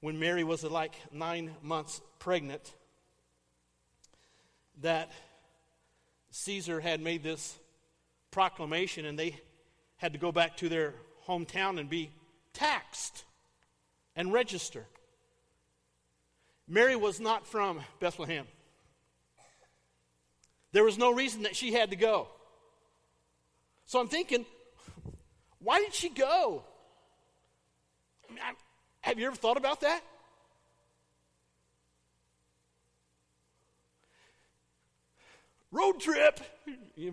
when 0.00 0.18
Mary 0.18 0.44
was 0.44 0.62
like 0.62 0.94
nine 1.12 1.54
months 1.62 2.00
pregnant, 2.18 2.72
that 4.80 5.10
Caesar 6.30 6.80
had 6.80 7.00
made 7.00 7.22
this 7.22 7.58
proclamation 8.30 9.04
and 9.04 9.18
they 9.18 9.34
had 9.96 10.12
to 10.12 10.18
go 10.18 10.30
back 10.30 10.56
to 10.58 10.68
their 10.68 10.94
hometown 11.26 11.80
and 11.80 11.90
be 11.90 12.10
taxed 12.52 13.24
and 14.14 14.32
register. 14.32 14.84
Mary 16.68 16.94
was 16.94 17.18
not 17.18 17.46
from 17.46 17.80
Bethlehem. 17.98 18.46
There 20.72 20.84
was 20.84 20.98
no 20.98 21.12
reason 21.12 21.42
that 21.42 21.56
she 21.56 21.72
had 21.72 21.90
to 21.90 21.96
go. 21.96 22.28
So 23.86 24.00
I'm 24.00 24.08
thinking, 24.08 24.44
why 25.60 25.80
did 25.80 25.94
she 25.94 26.10
go? 26.10 26.62
I 28.28 28.32
mean, 28.32 28.42
I, 28.42 28.52
have 29.00 29.18
you 29.18 29.26
ever 29.26 29.36
thought 29.36 29.56
about 29.56 29.80
that? 29.80 30.02
Road 35.70 36.00
trip. 36.00 36.40
I, 36.96 37.12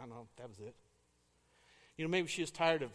don't 0.00 0.10
know. 0.10 0.26
That 0.36 0.48
was 0.48 0.58
it. 0.58 0.74
You 1.96 2.04
know, 2.04 2.10
maybe 2.10 2.28
she 2.28 2.40
was 2.40 2.50
tired 2.50 2.82
of 2.82 2.90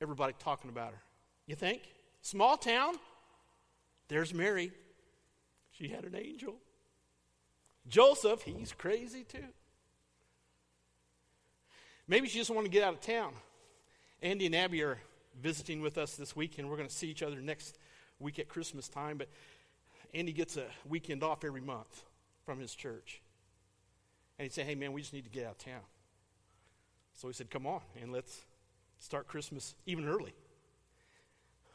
everybody 0.00 0.34
talking 0.38 0.70
about 0.70 0.92
her. 0.92 1.02
You 1.46 1.54
think? 1.56 1.82
Small 2.22 2.56
town. 2.56 2.94
There's 4.08 4.32
Mary. 4.32 4.72
She 5.72 5.88
had 5.88 6.04
an 6.04 6.14
angel. 6.14 6.54
Joseph, 7.88 8.42
he's 8.42 8.72
crazy 8.72 9.24
too. 9.24 9.44
Maybe 12.06 12.28
she 12.28 12.38
just 12.38 12.50
wanted 12.50 12.68
to 12.68 12.72
get 12.72 12.82
out 12.82 12.94
of 12.94 13.00
town. 13.00 13.32
Andy 14.22 14.46
and 14.46 14.54
Abby 14.54 14.82
are 14.82 14.98
visiting 15.40 15.80
with 15.80 15.98
us 15.98 16.16
this 16.16 16.36
weekend. 16.36 16.68
We're 16.68 16.76
going 16.76 16.88
to 16.88 16.94
see 16.94 17.08
each 17.08 17.22
other 17.22 17.40
next 17.40 17.78
week 18.18 18.38
at 18.38 18.48
Christmas 18.48 18.88
time, 18.88 19.18
but 19.18 19.28
Andy 20.12 20.32
gets 20.32 20.56
a 20.56 20.64
weekend 20.88 21.22
off 21.22 21.44
every 21.44 21.60
month 21.60 22.04
from 22.44 22.60
his 22.60 22.74
church. 22.74 23.20
And 24.38 24.44
he'd 24.44 24.52
say, 24.52 24.64
Hey, 24.64 24.74
man, 24.74 24.92
we 24.92 25.00
just 25.00 25.12
need 25.12 25.24
to 25.24 25.30
get 25.30 25.44
out 25.44 25.52
of 25.52 25.58
town. 25.58 25.80
So 27.14 27.28
he 27.28 27.34
said, 27.34 27.50
Come 27.50 27.66
on, 27.66 27.80
and 28.00 28.12
let's 28.12 28.44
start 28.98 29.26
Christmas 29.26 29.74
even 29.86 30.06
early. 30.06 30.34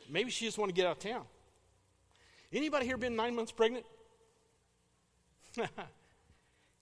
Maybe 0.09 0.31
she 0.31 0.45
just 0.45 0.57
wanted 0.57 0.75
to 0.75 0.81
get 0.81 0.87
out 0.87 0.97
of 0.97 1.11
town. 1.11 1.23
Anybody 2.51 2.85
here 2.85 2.97
been 2.97 3.15
nine 3.15 3.35
months 3.35 3.51
pregnant? 3.51 3.85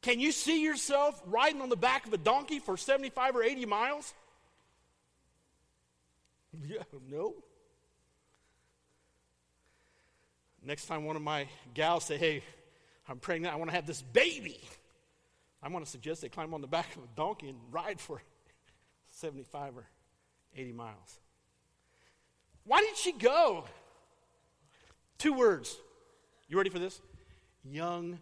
Can 0.01 0.19
you 0.19 0.31
see 0.31 0.63
yourself 0.63 1.21
riding 1.25 1.61
on 1.61 1.69
the 1.69 1.75
back 1.75 2.05
of 2.05 2.13
a 2.13 2.17
donkey 2.17 2.59
for 2.59 2.77
75 2.77 3.35
or 3.35 3.43
80 3.43 3.65
miles? 3.65 4.13
Yeah, 6.67 6.81
no. 7.07 7.35
Next 10.63 10.87
time 10.87 11.05
one 11.05 11.15
of 11.15 11.21
my 11.21 11.47
gals 11.75 12.03
say, 12.05 12.17
hey, 12.17 12.41
I'm 13.07 13.19
pregnant, 13.19 13.53
I 13.53 13.57
want 13.57 13.69
to 13.69 13.75
have 13.75 13.85
this 13.85 14.01
baby. 14.01 14.59
I 15.61 15.69
want 15.69 15.85
to 15.85 15.91
suggest 15.91 16.21
they 16.21 16.29
climb 16.29 16.53
on 16.53 16.61
the 16.61 16.67
back 16.67 16.95
of 16.95 17.03
a 17.03 17.07
donkey 17.15 17.49
and 17.49 17.59
ride 17.71 17.99
for 17.99 18.21
75 19.11 19.77
or 19.77 19.85
80 20.55 20.73
miles. 20.73 21.19
Why 22.65 22.81
did 22.81 22.97
she 22.97 23.11
go? 23.13 23.65
Two 25.17 25.33
words. 25.33 25.77
You 26.49 26.57
ready 26.57 26.69
for 26.69 26.79
this? 26.79 27.01
Young 27.63 28.19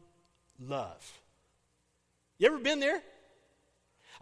love. 0.59 1.19
You 2.37 2.47
ever 2.47 2.57
been 2.57 2.79
there? 2.79 3.01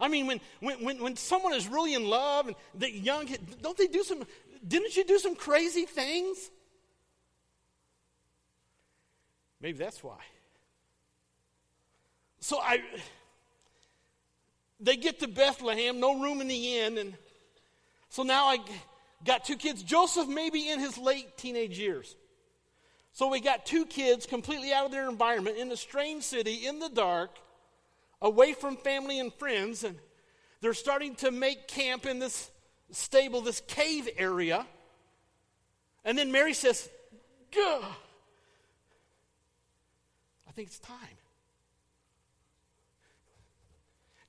I 0.00 0.08
mean, 0.08 0.26
when, 0.26 0.40
when, 0.60 0.84
when, 0.84 1.02
when 1.02 1.16
someone 1.16 1.54
is 1.54 1.68
really 1.68 1.94
in 1.94 2.08
love 2.08 2.46
and 2.46 2.56
the 2.74 2.90
young, 2.90 3.28
don't 3.62 3.76
they 3.76 3.86
do 3.86 4.02
some, 4.02 4.24
didn't 4.66 4.96
you 4.96 5.04
do 5.04 5.18
some 5.18 5.36
crazy 5.36 5.84
things? 5.84 6.50
Maybe 9.60 9.78
that's 9.78 10.02
why. 10.02 10.18
So 12.40 12.58
I, 12.58 12.82
they 14.80 14.96
get 14.96 15.20
to 15.20 15.28
Bethlehem, 15.28 16.00
no 16.00 16.20
room 16.20 16.40
in 16.40 16.48
the 16.48 16.78
inn, 16.78 16.98
and 16.98 17.14
so 18.10 18.22
now 18.22 18.46
I 18.46 18.58
got 19.24 19.44
two 19.44 19.56
kids. 19.56 19.82
Joseph 19.82 20.28
may 20.28 20.50
be 20.50 20.68
in 20.68 20.80
his 20.80 20.98
late 20.98 21.38
teenage 21.38 21.78
years. 21.78 22.14
So 23.12 23.28
we 23.28 23.40
got 23.40 23.64
two 23.64 23.86
kids 23.86 24.26
completely 24.26 24.72
out 24.72 24.86
of 24.86 24.92
their 24.92 25.08
environment 25.08 25.56
in 25.56 25.70
a 25.70 25.76
strange 25.76 26.24
city 26.24 26.66
in 26.66 26.80
the 26.80 26.88
dark 26.88 27.30
away 28.24 28.54
from 28.54 28.76
family 28.78 29.20
and 29.20 29.32
friends, 29.34 29.84
and 29.84 29.96
they're 30.62 30.74
starting 30.74 31.14
to 31.16 31.30
make 31.30 31.68
camp 31.68 32.06
in 32.06 32.18
this 32.18 32.50
stable, 32.90 33.42
this 33.42 33.60
cave 33.68 34.08
area. 34.16 34.66
And 36.04 36.16
then 36.16 36.32
Mary 36.32 36.54
says, 36.54 36.88
Gah. 37.54 37.84
I 40.48 40.52
think 40.52 40.68
it's 40.68 40.78
time. 40.78 40.96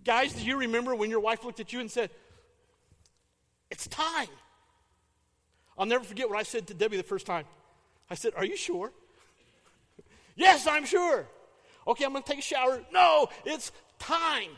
Guys, 0.04 0.34
do 0.34 0.46
you 0.46 0.58
remember 0.58 0.94
when 0.94 1.10
your 1.10 1.22
wife 1.22 1.46
looked 1.46 1.62
at 1.62 1.72
you 1.72 1.80
and 1.80 1.90
said, 1.90 2.10
It's 3.72 3.88
time? 3.88 4.28
I'll 5.78 5.86
never 5.86 6.04
forget 6.04 6.30
what 6.30 6.38
I 6.38 6.44
said 6.44 6.68
to 6.68 6.74
Debbie 6.74 6.98
the 6.98 7.04
first 7.04 7.26
time. 7.26 7.46
I 8.10 8.16
said, 8.16 8.34
Are 8.36 8.46
you 8.46 8.58
sure? 8.58 8.92
yes, 10.36 10.68
I'm 10.68 10.86
sure. 10.86 11.28
Okay, 11.88 12.06
I'm 12.06 12.12
going 12.12 12.24
to 12.24 12.30
take 12.30 12.40
a 12.40 12.44
shower. 12.44 12.82
No, 12.92 13.28
it's 13.46 13.72
time. 14.00 14.50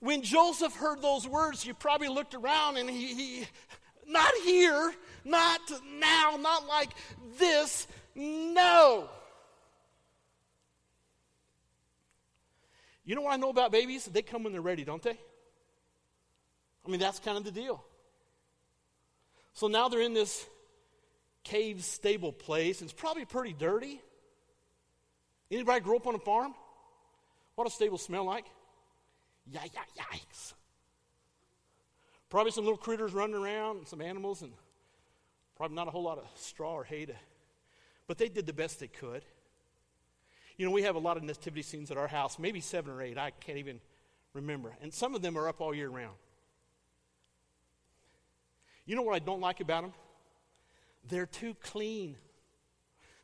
When 0.00 0.22
Joseph 0.22 0.74
heard 0.74 1.00
those 1.00 1.26
words, 1.28 1.62
he 1.62 1.72
probably 1.72 2.08
looked 2.08 2.34
around 2.34 2.76
and 2.76 2.90
he, 2.90 3.14
he 3.14 3.46
not 4.06 4.32
here, 4.44 4.92
not 5.24 5.60
now, 6.00 6.36
not 6.40 6.66
like 6.66 6.90
this. 7.38 7.86
No. 8.14 9.08
You 13.04 13.14
know 13.14 13.22
what 13.22 13.32
I 13.32 13.36
know 13.36 13.50
about 13.50 13.72
babies? 13.72 14.04
They 14.04 14.22
come 14.22 14.44
when 14.44 14.52
they're 14.52 14.62
ready, 14.62 14.84
don't 14.84 15.02
they? 15.02 15.18
I 16.84 16.90
mean, 16.90 17.00
that's 17.00 17.18
kind 17.18 17.36
of 17.36 17.44
the 17.44 17.50
deal. 17.50 17.82
So 19.54 19.68
now 19.68 19.88
they're 19.88 20.00
in 20.00 20.14
this 20.14 20.46
cave 21.44 21.84
stable 21.84 22.32
place. 22.32 22.82
It's 22.82 22.92
probably 22.92 23.24
pretty 23.24 23.52
dirty. 23.52 24.00
Anybody 25.52 25.80
grow 25.80 25.96
up 25.96 26.06
on 26.06 26.14
a 26.14 26.18
farm? 26.18 26.54
What 27.54 27.64
does 27.64 27.74
stable 27.74 27.98
smell 27.98 28.24
like? 28.24 28.46
Yeah, 29.46 29.60
yeah, 29.74 30.02
yikes. 30.02 30.54
Probably 32.30 32.52
some 32.52 32.64
little 32.64 32.78
critters 32.78 33.12
running 33.12 33.36
around, 33.36 33.76
and 33.78 33.86
some 33.86 34.00
animals, 34.00 34.40
and 34.40 34.52
probably 35.54 35.74
not 35.74 35.88
a 35.88 35.90
whole 35.90 36.02
lot 36.02 36.16
of 36.16 36.24
straw 36.36 36.72
or 36.72 36.84
hay 36.84 37.04
to. 37.04 37.14
But 38.06 38.16
they 38.16 38.30
did 38.30 38.46
the 38.46 38.54
best 38.54 38.80
they 38.80 38.88
could. 38.88 39.22
You 40.56 40.64
know, 40.64 40.72
we 40.72 40.82
have 40.82 40.96
a 40.96 41.00
lot 41.00 41.18
of 41.18 41.22
nativity 41.22 41.62
scenes 41.62 41.90
at 41.90 41.98
our 41.98 42.08
house, 42.08 42.38
maybe 42.38 42.60
seven 42.60 42.90
or 42.90 43.02
eight. 43.02 43.18
I 43.18 43.30
can't 43.30 43.58
even 43.58 43.80
remember. 44.32 44.72
And 44.80 44.92
some 44.92 45.14
of 45.14 45.20
them 45.20 45.36
are 45.36 45.48
up 45.48 45.60
all 45.60 45.74
year 45.74 45.88
round. 45.88 46.14
You 48.86 48.96
know 48.96 49.02
what 49.02 49.14
I 49.14 49.18
don't 49.18 49.40
like 49.40 49.60
about 49.60 49.82
them? 49.82 49.92
They're 51.08 51.26
too 51.26 51.54
clean. 51.62 52.16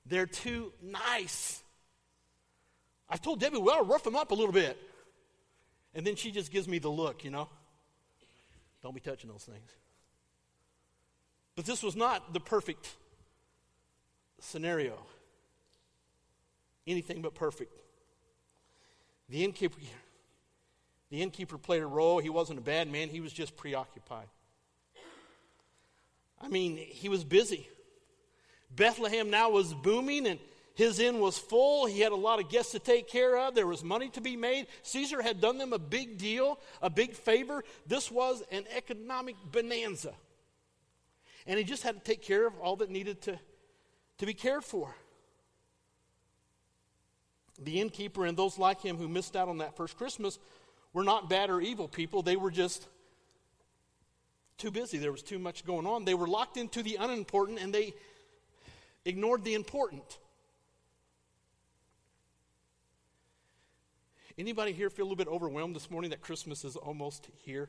They're 0.04 0.26
too 0.26 0.72
nice. 0.82 1.62
I 3.10 3.16
told 3.16 3.40
Debbie, 3.40 3.58
well, 3.58 3.84
rough 3.84 4.06
him 4.06 4.16
up 4.16 4.30
a 4.30 4.34
little 4.34 4.52
bit. 4.52 4.76
And 5.94 6.06
then 6.06 6.16
she 6.16 6.30
just 6.30 6.50
gives 6.50 6.68
me 6.68 6.78
the 6.78 6.90
look, 6.90 7.24
you 7.24 7.30
know. 7.30 7.48
Don't 8.82 8.94
be 8.94 9.00
touching 9.00 9.30
those 9.30 9.44
things. 9.44 9.70
But 11.56 11.64
this 11.64 11.82
was 11.82 11.96
not 11.96 12.32
the 12.32 12.40
perfect 12.40 12.94
scenario. 14.38 14.98
Anything 16.86 17.22
but 17.22 17.34
perfect. 17.34 17.72
The 19.28 19.44
innkeeper, 19.44 19.78
the 21.10 21.22
innkeeper 21.22 21.58
played 21.58 21.82
a 21.82 21.86
role. 21.86 22.18
He 22.18 22.30
wasn't 22.30 22.58
a 22.58 22.62
bad 22.62 22.90
man, 22.90 23.08
he 23.08 23.20
was 23.20 23.32
just 23.32 23.56
preoccupied. 23.56 24.28
I 26.40 26.48
mean, 26.48 26.76
he 26.76 27.08
was 27.08 27.24
busy. 27.24 27.68
Bethlehem 28.70 29.30
now 29.30 29.50
was 29.50 29.74
booming 29.74 30.26
and 30.26 30.38
his 30.78 31.00
inn 31.00 31.18
was 31.18 31.36
full. 31.36 31.86
He 31.86 31.98
had 31.98 32.12
a 32.12 32.14
lot 32.16 32.38
of 32.38 32.48
guests 32.48 32.70
to 32.70 32.78
take 32.78 33.08
care 33.08 33.36
of. 33.36 33.56
There 33.56 33.66
was 33.66 33.82
money 33.82 34.10
to 34.10 34.20
be 34.20 34.36
made. 34.36 34.68
Caesar 34.84 35.20
had 35.20 35.40
done 35.40 35.58
them 35.58 35.72
a 35.72 35.78
big 35.78 36.18
deal, 36.18 36.60
a 36.80 36.88
big 36.88 37.14
favor. 37.14 37.64
This 37.88 38.12
was 38.12 38.44
an 38.52 38.64
economic 38.72 39.34
bonanza. 39.50 40.12
And 41.48 41.58
he 41.58 41.64
just 41.64 41.82
had 41.82 41.96
to 41.96 42.00
take 42.00 42.22
care 42.22 42.46
of 42.46 42.56
all 42.60 42.76
that 42.76 42.90
needed 42.90 43.20
to, 43.22 43.40
to 44.18 44.26
be 44.26 44.34
cared 44.34 44.62
for. 44.62 44.94
The 47.58 47.80
innkeeper 47.80 48.24
and 48.24 48.38
those 48.38 48.56
like 48.56 48.80
him 48.80 48.98
who 48.98 49.08
missed 49.08 49.34
out 49.34 49.48
on 49.48 49.58
that 49.58 49.76
first 49.76 49.98
Christmas 49.98 50.38
were 50.92 51.02
not 51.02 51.28
bad 51.28 51.50
or 51.50 51.60
evil 51.60 51.88
people. 51.88 52.22
They 52.22 52.36
were 52.36 52.52
just 52.52 52.86
too 54.58 54.70
busy. 54.70 54.98
There 54.98 55.10
was 55.10 55.24
too 55.24 55.40
much 55.40 55.66
going 55.66 55.88
on. 55.88 56.04
They 56.04 56.14
were 56.14 56.28
locked 56.28 56.56
into 56.56 56.84
the 56.84 56.98
unimportant 57.00 57.58
and 57.58 57.74
they 57.74 57.94
ignored 59.04 59.42
the 59.42 59.54
important. 59.54 60.18
Anybody 64.38 64.70
here 64.70 64.88
feel 64.88 65.02
a 65.02 65.08
little 65.08 65.16
bit 65.16 65.26
overwhelmed 65.26 65.74
this 65.74 65.90
morning 65.90 66.10
that 66.10 66.20
Christmas 66.20 66.64
is 66.64 66.76
almost 66.76 67.26
here? 67.44 67.68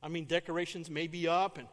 I 0.00 0.06
mean, 0.06 0.24
decorations 0.24 0.88
may 0.88 1.08
be 1.08 1.26
up, 1.26 1.58
and 1.58 1.66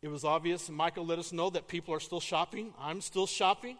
it 0.00 0.06
was 0.06 0.22
obvious. 0.22 0.70
Michael 0.70 1.04
let 1.04 1.18
us 1.18 1.32
know 1.32 1.50
that 1.50 1.66
people 1.66 1.92
are 1.92 1.98
still 1.98 2.20
shopping. 2.20 2.72
I'm 2.78 3.00
still 3.00 3.26
shopping. 3.26 3.78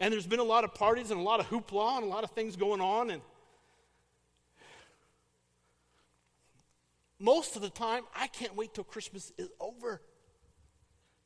And 0.00 0.12
there's 0.12 0.26
been 0.26 0.40
a 0.40 0.44
lot 0.44 0.64
of 0.64 0.74
parties 0.74 1.12
and 1.12 1.20
a 1.20 1.22
lot 1.22 1.38
of 1.38 1.46
hoopla 1.46 1.98
and 1.98 2.06
a 2.06 2.08
lot 2.08 2.24
of 2.24 2.32
things 2.32 2.56
going 2.56 2.80
on. 2.80 3.10
And 3.10 3.22
most 7.20 7.54
of 7.54 7.62
the 7.62 7.70
time, 7.70 8.02
I 8.16 8.26
can't 8.26 8.56
wait 8.56 8.74
till 8.74 8.84
Christmas 8.84 9.32
is 9.38 9.48
over. 9.60 10.02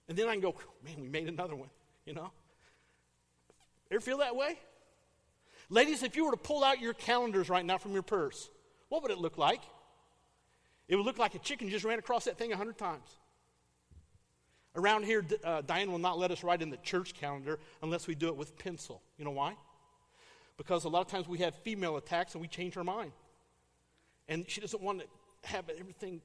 And 0.08 0.18
then 0.18 0.28
I 0.28 0.32
can 0.32 0.42
go, 0.42 0.54
man, 0.84 1.00
we 1.00 1.08
made 1.08 1.28
another 1.28 1.56
one, 1.56 1.70
you 2.04 2.12
know? 2.12 2.32
Ever 3.90 4.00
feel 4.00 4.18
that 4.18 4.36
way? 4.36 4.58
Ladies, 5.70 6.02
if 6.02 6.16
you 6.16 6.24
were 6.24 6.32
to 6.32 6.36
pull 6.36 6.64
out 6.64 6.80
your 6.80 6.94
calendars 6.94 7.48
right 7.48 7.64
now 7.64 7.78
from 7.78 7.92
your 7.92 8.02
purse, 8.02 8.50
what 8.88 9.02
would 9.02 9.10
it 9.10 9.18
look 9.18 9.38
like? 9.38 9.60
It 10.88 10.96
would 10.96 11.06
look 11.06 11.18
like 11.18 11.34
a 11.34 11.38
chicken 11.38 11.68
just 11.70 11.84
ran 11.84 11.98
across 11.98 12.24
that 12.24 12.36
thing 12.36 12.52
a 12.52 12.56
hundred 12.56 12.78
times. 12.78 13.16
Around 14.74 15.04
here, 15.04 15.24
uh, 15.44 15.60
Diane 15.62 15.90
will 15.90 15.98
not 15.98 16.18
let 16.18 16.30
us 16.30 16.42
write 16.42 16.62
in 16.62 16.70
the 16.70 16.78
church 16.78 17.14
calendar 17.14 17.58
unless 17.82 18.06
we 18.06 18.14
do 18.14 18.28
it 18.28 18.36
with 18.36 18.56
pencil. 18.58 19.02
You 19.18 19.24
know 19.24 19.30
why? 19.30 19.54
Because 20.56 20.84
a 20.84 20.88
lot 20.88 21.00
of 21.00 21.08
times 21.08 21.28
we 21.28 21.38
have 21.38 21.54
female 21.56 21.96
attacks 21.96 22.34
and 22.34 22.40
we 22.40 22.48
change 22.48 22.76
our 22.76 22.84
mind. 22.84 23.12
And 24.28 24.48
she 24.48 24.60
doesn't 24.60 24.82
want 24.82 25.00
to 25.00 25.06
have 25.48 25.68
everything 25.78 26.22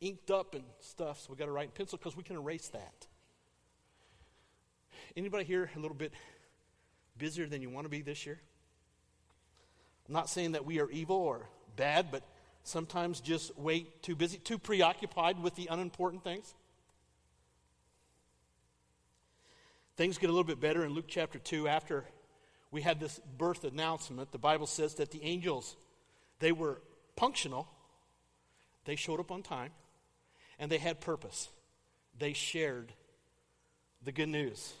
inked 0.00 0.30
up 0.30 0.54
and 0.54 0.64
stuff, 0.80 1.20
so 1.20 1.28
we 1.30 1.36
got 1.36 1.46
to 1.46 1.52
write 1.52 1.66
in 1.66 1.70
pencil 1.70 1.98
because 1.98 2.16
we 2.16 2.22
can 2.22 2.36
erase 2.36 2.68
that. 2.68 3.06
Anybody 5.16 5.44
here 5.44 5.70
a 5.76 5.78
little 5.78 5.96
bit 5.96 6.12
busier 7.16 7.46
than 7.46 7.62
you 7.62 7.70
want 7.70 7.84
to 7.84 7.88
be 7.88 8.02
this 8.02 8.26
year? 8.26 8.40
I'm 10.08 10.14
not 10.14 10.28
saying 10.28 10.52
that 10.52 10.64
we 10.64 10.80
are 10.80 10.90
evil 10.90 11.16
or 11.16 11.48
bad, 11.76 12.10
but 12.10 12.22
sometimes 12.62 13.20
just 13.20 13.56
way 13.58 13.86
too 14.02 14.14
busy, 14.14 14.38
too 14.38 14.58
preoccupied 14.58 15.42
with 15.42 15.54
the 15.54 15.68
unimportant 15.70 16.22
things. 16.22 16.54
Things 19.96 20.18
get 20.18 20.28
a 20.28 20.32
little 20.32 20.44
bit 20.44 20.60
better 20.60 20.84
in 20.84 20.92
Luke 20.92 21.06
chapter 21.08 21.38
2 21.38 21.68
after 21.68 22.04
we 22.70 22.82
had 22.82 23.00
this 23.00 23.18
birth 23.38 23.64
announcement. 23.64 24.30
The 24.30 24.38
Bible 24.38 24.66
says 24.66 24.96
that 24.96 25.10
the 25.10 25.22
angels, 25.22 25.76
they 26.38 26.52
were 26.52 26.82
punctual 27.16 27.66
they 28.86 28.96
showed 28.96 29.20
up 29.20 29.30
on 29.30 29.42
time 29.42 29.72
and 30.58 30.70
they 30.70 30.78
had 30.78 31.00
purpose. 31.00 31.50
They 32.18 32.32
shared 32.32 32.92
the 34.02 34.12
good 34.12 34.30
news. 34.30 34.72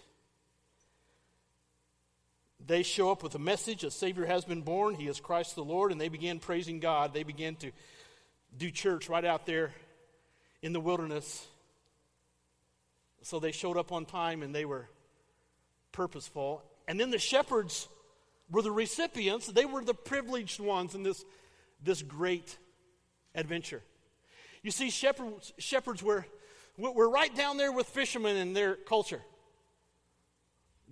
They 2.66 2.82
show 2.82 3.12
up 3.12 3.22
with 3.22 3.34
a 3.36 3.38
message 3.38 3.84
a 3.84 3.90
Savior 3.90 4.26
has 4.26 4.44
been 4.44 4.62
born, 4.62 4.94
He 4.94 5.06
is 5.06 5.20
Christ 5.20 5.54
the 5.54 5.64
Lord, 5.64 5.92
and 5.92 6.00
they 6.00 6.08
began 6.08 6.40
praising 6.40 6.80
God. 6.80 7.14
They 7.14 7.22
began 7.22 7.54
to 7.56 7.70
do 8.56 8.70
church 8.70 9.08
right 9.08 9.24
out 9.24 9.46
there 9.46 9.72
in 10.62 10.72
the 10.72 10.80
wilderness. 10.80 11.46
So 13.22 13.38
they 13.38 13.52
showed 13.52 13.76
up 13.76 13.92
on 13.92 14.04
time 14.04 14.42
and 14.42 14.54
they 14.54 14.64
were 14.64 14.88
purposeful. 15.92 16.62
And 16.88 16.98
then 16.98 17.10
the 17.10 17.18
shepherds 17.18 17.88
were 18.50 18.62
the 18.62 18.72
recipients, 18.72 19.46
they 19.46 19.64
were 19.64 19.84
the 19.84 19.94
privileged 19.94 20.60
ones 20.60 20.94
in 20.94 21.02
this, 21.02 21.24
this 21.82 22.02
great 22.02 22.56
adventure. 23.34 23.82
You 24.62 24.70
see, 24.70 24.90
shepherds, 24.90 25.52
shepherds 25.58 26.02
were, 26.02 26.26
were 26.78 27.10
right 27.10 27.34
down 27.34 27.56
there 27.56 27.72
with 27.72 27.86
fishermen 27.88 28.36
in 28.36 28.52
their 28.52 28.74
culture. 28.74 29.20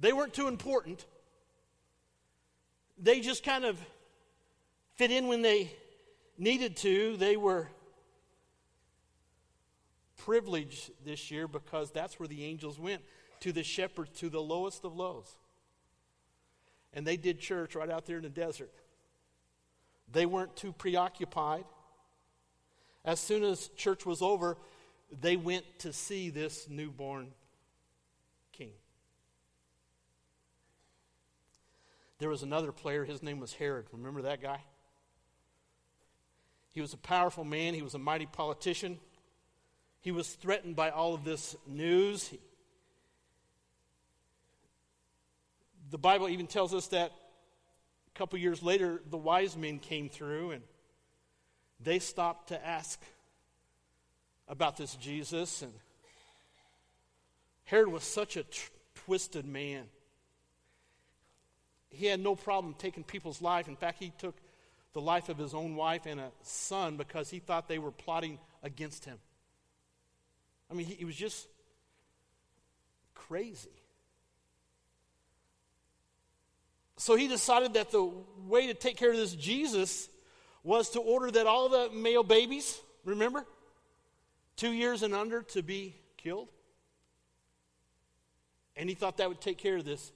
They 0.00 0.12
weren't 0.12 0.34
too 0.34 0.48
important. 0.48 1.04
They 2.98 3.20
just 3.20 3.42
kind 3.42 3.64
of 3.64 3.78
fit 4.96 5.10
in 5.10 5.26
when 5.26 5.42
they 5.42 5.72
needed 6.38 6.76
to. 6.78 7.16
They 7.16 7.36
were 7.36 7.68
privileged 10.16 10.90
this 11.04 11.30
year 11.30 11.46
because 11.48 11.90
that's 11.90 12.18
where 12.18 12.28
the 12.28 12.44
angels 12.44 12.78
went 12.78 13.02
to 13.40 13.52
the 13.52 13.62
shepherds, 13.62 14.18
to 14.20 14.30
the 14.30 14.40
lowest 14.40 14.84
of 14.84 14.96
lows. 14.96 15.36
And 16.92 17.06
they 17.06 17.16
did 17.16 17.40
church 17.40 17.74
right 17.74 17.90
out 17.90 18.06
there 18.06 18.16
in 18.16 18.22
the 18.22 18.28
desert. 18.28 18.70
They 20.10 20.26
weren't 20.26 20.54
too 20.56 20.72
preoccupied. 20.72 21.64
As 23.04 23.20
soon 23.20 23.42
as 23.42 23.68
church 23.76 24.06
was 24.06 24.22
over, 24.22 24.56
they 25.20 25.36
went 25.36 25.64
to 25.80 25.92
see 25.92 26.30
this 26.30 26.68
newborn 26.70 27.32
king. 28.52 28.72
There 32.24 32.30
was 32.30 32.42
another 32.42 32.72
player, 32.72 33.04
his 33.04 33.22
name 33.22 33.38
was 33.38 33.52
Herod. 33.52 33.84
Remember 33.92 34.22
that 34.22 34.40
guy? 34.40 34.58
He 36.70 36.80
was 36.80 36.94
a 36.94 36.96
powerful 36.96 37.44
man, 37.44 37.74
he 37.74 37.82
was 37.82 37.92
a 37.92 37.98
mighty 37.98 38.24
politician. 38.24 38.98
He 40.00 40.10
was 40.10 40.30
threatened 40.30 40.74
by 40.74 40.88
all 40.88 41.12
of 41.12 41.22
this 41.22 41.54
news. 41.66 42.28
He, 42.28 42.40
the 45.90 45.98
Bible 45.98 46.30
even 46.30 46.46
tells 46.46 46.72
us 46.72 46.86
that 46.86 47.12
a 48.08 48.18
couple 48.18 48.38
years 48.38 48.62
later, 48.62 49.02
the 49.10 49.18
wise 49.18 49.54
men 49.54 49.78
came 49.78 50.08
through 50.08 50.52
and 50.52 50.62
they 51.78 51.98
stopped 51.98 52.48
to 52.48 52.66
ask 52.66 52.98
about 54.48 54.78
this 54.78 54.96
Jesus. 54.96 55.60
And 55.60 55.74
Herod 57.64 57.88
was 57.88 58.02
such 58.02 58.38
a 58.38 58.44
tr- 58.44 58.70
twisted 58.94 59.44
man. 59.44 59.84
He 61.94 62.06
had 62.06 62.20
no 62.20 62.34
problem 62.34 62.74
taking 62.78 63.04
people's 63.04 63.40
life. 63.40 63.68
In 63.68 63.76
fact, 63.76 63.98
he 63.98 64.12
took 64.18 64.36
the 64.92 65.00
life 65.00 65.28
of 65.28 65.38
his 65.38 65.54
own 65.54 65.76
wife 65.76 66.06
and 66.06 66.20
a 66.20 66.30
son 66.42 66.96
because 66.96 67.30
he 67.30 67.38
thought 67.38 67.68
they 67.68 67.78
were 67.78 67.90
plotting 67.90 68.38
against 68.62 69.04
him. 69.04 69.18
I 70.70 70.74
mean, 70.74 70.86
he, 70.86 70.94
he 70.94 71.04
was 71.04 71.16
just 71.16 71.46
crazy. 73.14 73.70
So 76.96 77.16
he 77.16 77.28
decided 77.28 77.74
that 77.74 77.90
the 77.90 78.10
way 78.46 78.68
to 78.68 78.74
take 78.74 78.96
care 78.96 79.10
of 79.10 79.16
this 79.16 79.34
Jesus 79.34 80.08
was 80.62 80.90
to 80.90 81.00
order 81.00 81.30
that 81.32 81.46
all 81.46 81.68
the 81.68 81.90
male 81.90 82.22
babies, 82.22 82.80
remember, 83.04 83.44
two 84.56 84.72
years 84.72 85.02
and 85.02 85.14
under, 85.14 85.42
to 85.42 85.62
be 85.62 85.94
killed. 86.16 86.48
And 88.76 88.88
he 88.88 88.94
thought 88.94 89.18
that 89.18 89.28
would 89.28 89.40
take 89.40 89.58
care 89.58 89.76
of 89.76 89.84
this, 89.84 90.12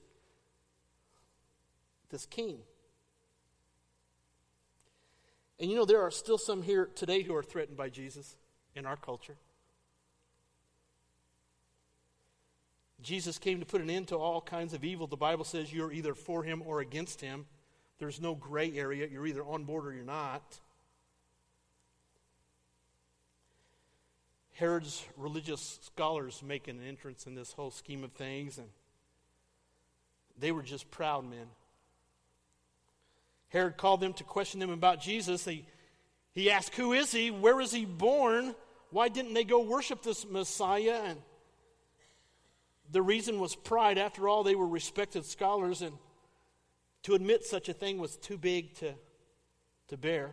this 2.09 2.25
king. 2.25 2.59
And 5.59 5.69
you 5.69 5.75
know, 5.75 5.85
there 5.85 6.01
are 6.01 6.11
still 6.11 6.37
some 6.37 6.61
here 6.61 6.89
today 6.95 7.21
who 7.21 7.35
are 7.35 7.43
threatened 7.43 7.77
by 7.77 7.89
Jesus 7.89 8.35
in 8.75 8.85
our 8.85 8.95
culture. 8.95 9.35
Jesus 13.01 13.37
came 13.37 13.59
to 13.59 13.65
put 13.65 13.81
an 13.81 13.89
end 13.89 14.09
to 14.09 14.17
all 14.17 14.41
kinds 14.41 14.73
of 14.73 14.83
evil. 14.83 15.07
The 15.07 15.15
Bible 15.15 15.45
says 15.45 15.71
you're 15.71 15.91
either 15.91 16.13
for 16.13 16.43
him 16.43 16.61
or 16.65 16.81
against 16.81 17.21
him. 17.21 17.45
There's 17.97 18.21
no 18.21 18.35
gray 18.35 18.77
area. 18.77 19.07
You're 19.09 19.27
either 19.27 19.43
on 19.43 19.63
board 19.63 19.85
or 19.85 19.93
you're 19.93 20.03
not. 20.03 20.59
Herod's 24.53 25.05
religious 25.15 25.79
scholars 25.81 26.43
make 26.45 26.67
an 26.67 26.81
entrance 26.85 27.25
in 27.25 27.35
this 27.35 27.53
whole 27.53 27.71
scheme 27.71 28.03
of 28.03 28.11
things, 28.11 28.57
and 28.57 28.67
they 30.37 30.51
were 30.51 30.63
just 30.63 30.91
proud 30.91 31.23
men. 31.29 31.47
Herod 33.49 33.77
called 33.77 33.99
them 33.99 34.13
to 34.13 34.23
question 34.23 34.59
them 34.59 34.69
about 34.69 35.01
Jesus. 35.01 35.45
He, 35.45 35.65
he 36.33 36.49
asked, 36.51 36.75
Who 36.75 36.93
is 36.93 37.11
he? 37.11 37.31
Where 37.31 37.55
was 37.55 37.71
he 37.71 37.85
born? 37.85 38.55
Why 38.91 39.09
didn't 39.09 39.33
they 39.33 39.43
go 39.43 39.61
worship 39.61 40.01
this 40.01 40.25
Messiah? 40.27 41.01
And 41.05 41.19
the 42.91 43.01
reason 43.01 43.39
was 43.39 43.55
pride. 43.55 43.97
After 43.97 44.27
all, 44.27 44.43
they 44.43 44.55
were 44.55 44.67
respected 44.67 45.25
scholars, 45.25 45.81
and 45.81 45.93
to 47.03 47.13
admit 47.15 47.43
such 47.45 47.69
a 47.69 47.73
thing 47.73 47.97
was 47.97 48.17
too 48.17 48.37
big 48.37 48.75
to, 48.75 48.93
to 49.89 49.97
bear. 49.97 50.31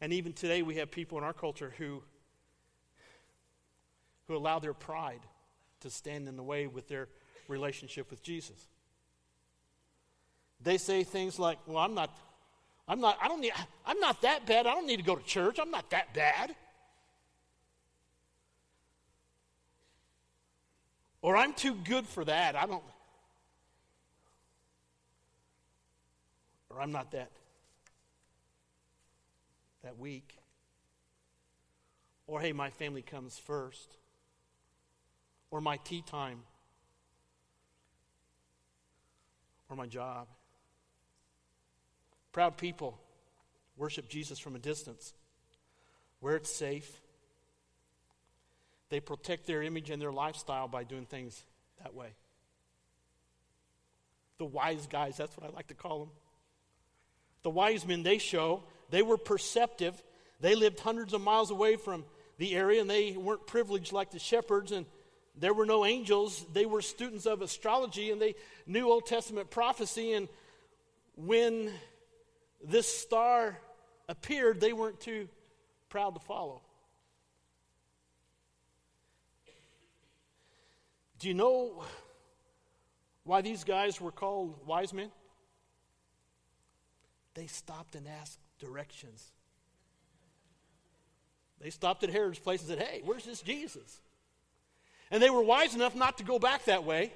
And 0.00 0.12
even 0.12 0.32
today, 0.32 0.62
we 0.62 0.76
have 0.76 0.90
people 0.90 1.18
in 1.18 1.24
our 1.24 1.34
culture 1.34 1.74
who, 1.76 2.02
who 4.26 4.36
allow 4.36 4.58
their 4.58 4.72
pride 4.72 5.20
to 5.80 5.90
stand 5.90 6.28
in 6.28 6.36
the 6.36 6.42
way 6.42 6.66
with 6.66 6.88
their 6.88 7.08
relationship 7.48 8.10
with 8.10 8.22
Jesus. 8.22 8.68
They 10.62 10.78
say 10.78 11.04
things 11.04 11.38
like, 11.38 11.58
Well, 11.66 11.78
I'm 11.78 11.94
not, 11.94 12.10
I'm 12.88 13.00
not, 13.00 13.18
I 13.22 13.28
don't 13.28 13.40
need, 13.40 13.52
I'm 13.86 14.00
not 14.00 14.22
that 14.22 14.46
bad. 14.46 14.66
I 14.66 14.74
don't 14.74 14.86
need 14.86 14.98
to 14.98 15.02
go 15.02 15.16
to 15.16 15.24
church. 15.24 15.58
I'm 15.60 15.70
not 15.70 15.90
that 15.90 16.12
bad. 16.14 16.54
Or 21.22 21.36
I'm 21.36 21.52
too 21.52 21.74
good 21.74 22.06
for 22.06 22.24
that. 22.24 22.56
I 22.56 22.66
don't. 22.66 22.82
Or 26.70 26.80
I'm 26.80 26.92
not 26.92 27.10
that 27.12 27.30
that 29.82 29.98
weak. 29.98 30.36
Or 32.26 32.40
hey, 32.40 32.52
my 32.52 32.70
family 32.70 33.02
comes 33.02 33.38
first. 33.38 33.96
Or 35.50 35.60
my 35.60 35.78
tea 35.78 36.02
time. 36.02 36.42
Or 39.68 39.76
my 39.76 39.86
job. 39.86 40.28
Proud 42.32 42.56
people 42.56 42.98
worship 43.76 44.08
Jesus 44.08 44.38
from 44.38 44.56
a 44.56 44.58
distance 44.58 45.12
where 46.20 46.36
it's 46.36 46.50
safe 46.50 47.00
they 48.90 49.00
protect 49.00 49.46
their 49.46 49.62
image 49.62 49.88
and 49.88 50.02
their 50.02 50.12
lifestyle 50.12 50.68
by 50.68 50.84
doing 50.84 51.06
things 51.06 51.40
that 51.82 51.94
way. 51.94 52.08
The 54.38 54.44
wise 54.44 54.86
guys, 54.88 55.16
that's 55.16 55.36
what 55.36 55.48
I 55.48 55.54
like 55.54 55.68
to 55.68 55.74
call 55.74 56.00
them. 56.00 56.10
The 57.42 57.50
wise 57.50 57.86
men, 57.86 58.02
they 58.02 58.18
show, 58.18 58.64
they 58.90 59.02
were 59.02 59.16
perceptive. 59.16 60.02
They 60.40 60.54
lived 60.54 60.80
hundreds 60.80 61.14
of 61.14 61.20
miles 61.20 61.50
away 61.50 61.76
from 61.76 62.04
the 62.38 62.56
area 62.56 62.80
and 62.80 62.90
they 62.90 63.12
weren't 63.12 63.46
privileged 63.46 63.92
like 63.92 64.10
the 64.10 64.18
shepherds 64.18 64.72
and 64.72 64.86
there 65.38 65.54
were 65.54 65.66
no 65.66 65.86
angels. 65.86 66.44
They 66.52 66.66
were 66.66 66.82
students 66.82 67.26
of 67.26 67.42
astrology 67.42 68.10
and 68.10 68.20
they 68.20 68.34
knew 68.66 68.90
Old 68.90 69.06
Testament 69.06 69.50
prophecy. 69.50 70.14
And 70.14 70.28
when 71.16 71.70
this 72.62 72.86
star 72.86 73.58
appeared, 74.08 74.60
they 74.60 74.72
weren't 74.72 75.00
too 75.00 75.28
proud 75.88 76.14
to 76.14 76.20
follow. 76.20 76.62
Do 81.18 81.28
you 81.28 81.34
know 81.34 81.84
why 83.24 83.42
these 83.42 83.64
guys 83.64 84.00
were 84.00 84.10
called 84.10 84.54
wise 84.66 84.92
men? 84.92 85.10
They 87.34 87.46
stopped 87.46 87.94
and 87.94 88.08
asked 88.08 88.38
directions. 88.58 89.30
They 91.60 91.70
stopped 91.70 92.02
at 92.02 92.10
Herod's 92.10 92.38
place 92.38 92.60
and 92.60 92.70
said, 92.70 92.78
Hey, 92.78 93.02
where's 93.04 93.24
this 93.24 93.42
Jesus? 93.42 94.00
And 95.10 95.22
they 95.22 95.30
were 95.30 95.42
wise 95.42 95.74
enough 95.74 95.94
not 95.94 96.18
to 96.18 96.24
go 96.24 96.38
back 96.38 96.64
that 96.64 96.84
way. 96.84 97.12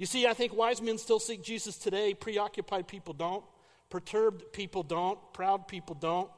You 0.00 0.06
see, 0.06 0.26
I 0.26 0.32
think 0.32 0.56
wise 0.56 0.80
men 0.80 0.96
still 0.96 1.18
seek 1.18 1.42
Jesus 1.42 1.76
today. 1.76 2.14
Preoccupied 2.14 2.88
people 2.88 3.12
don't. 3.12 3.44
Perturbed 3.90 4.50
people 4.50 4.82
don't. 4.82 5.18
Proud 5.34 5.68
people 5.68 5.94
don't. 5.94 6.30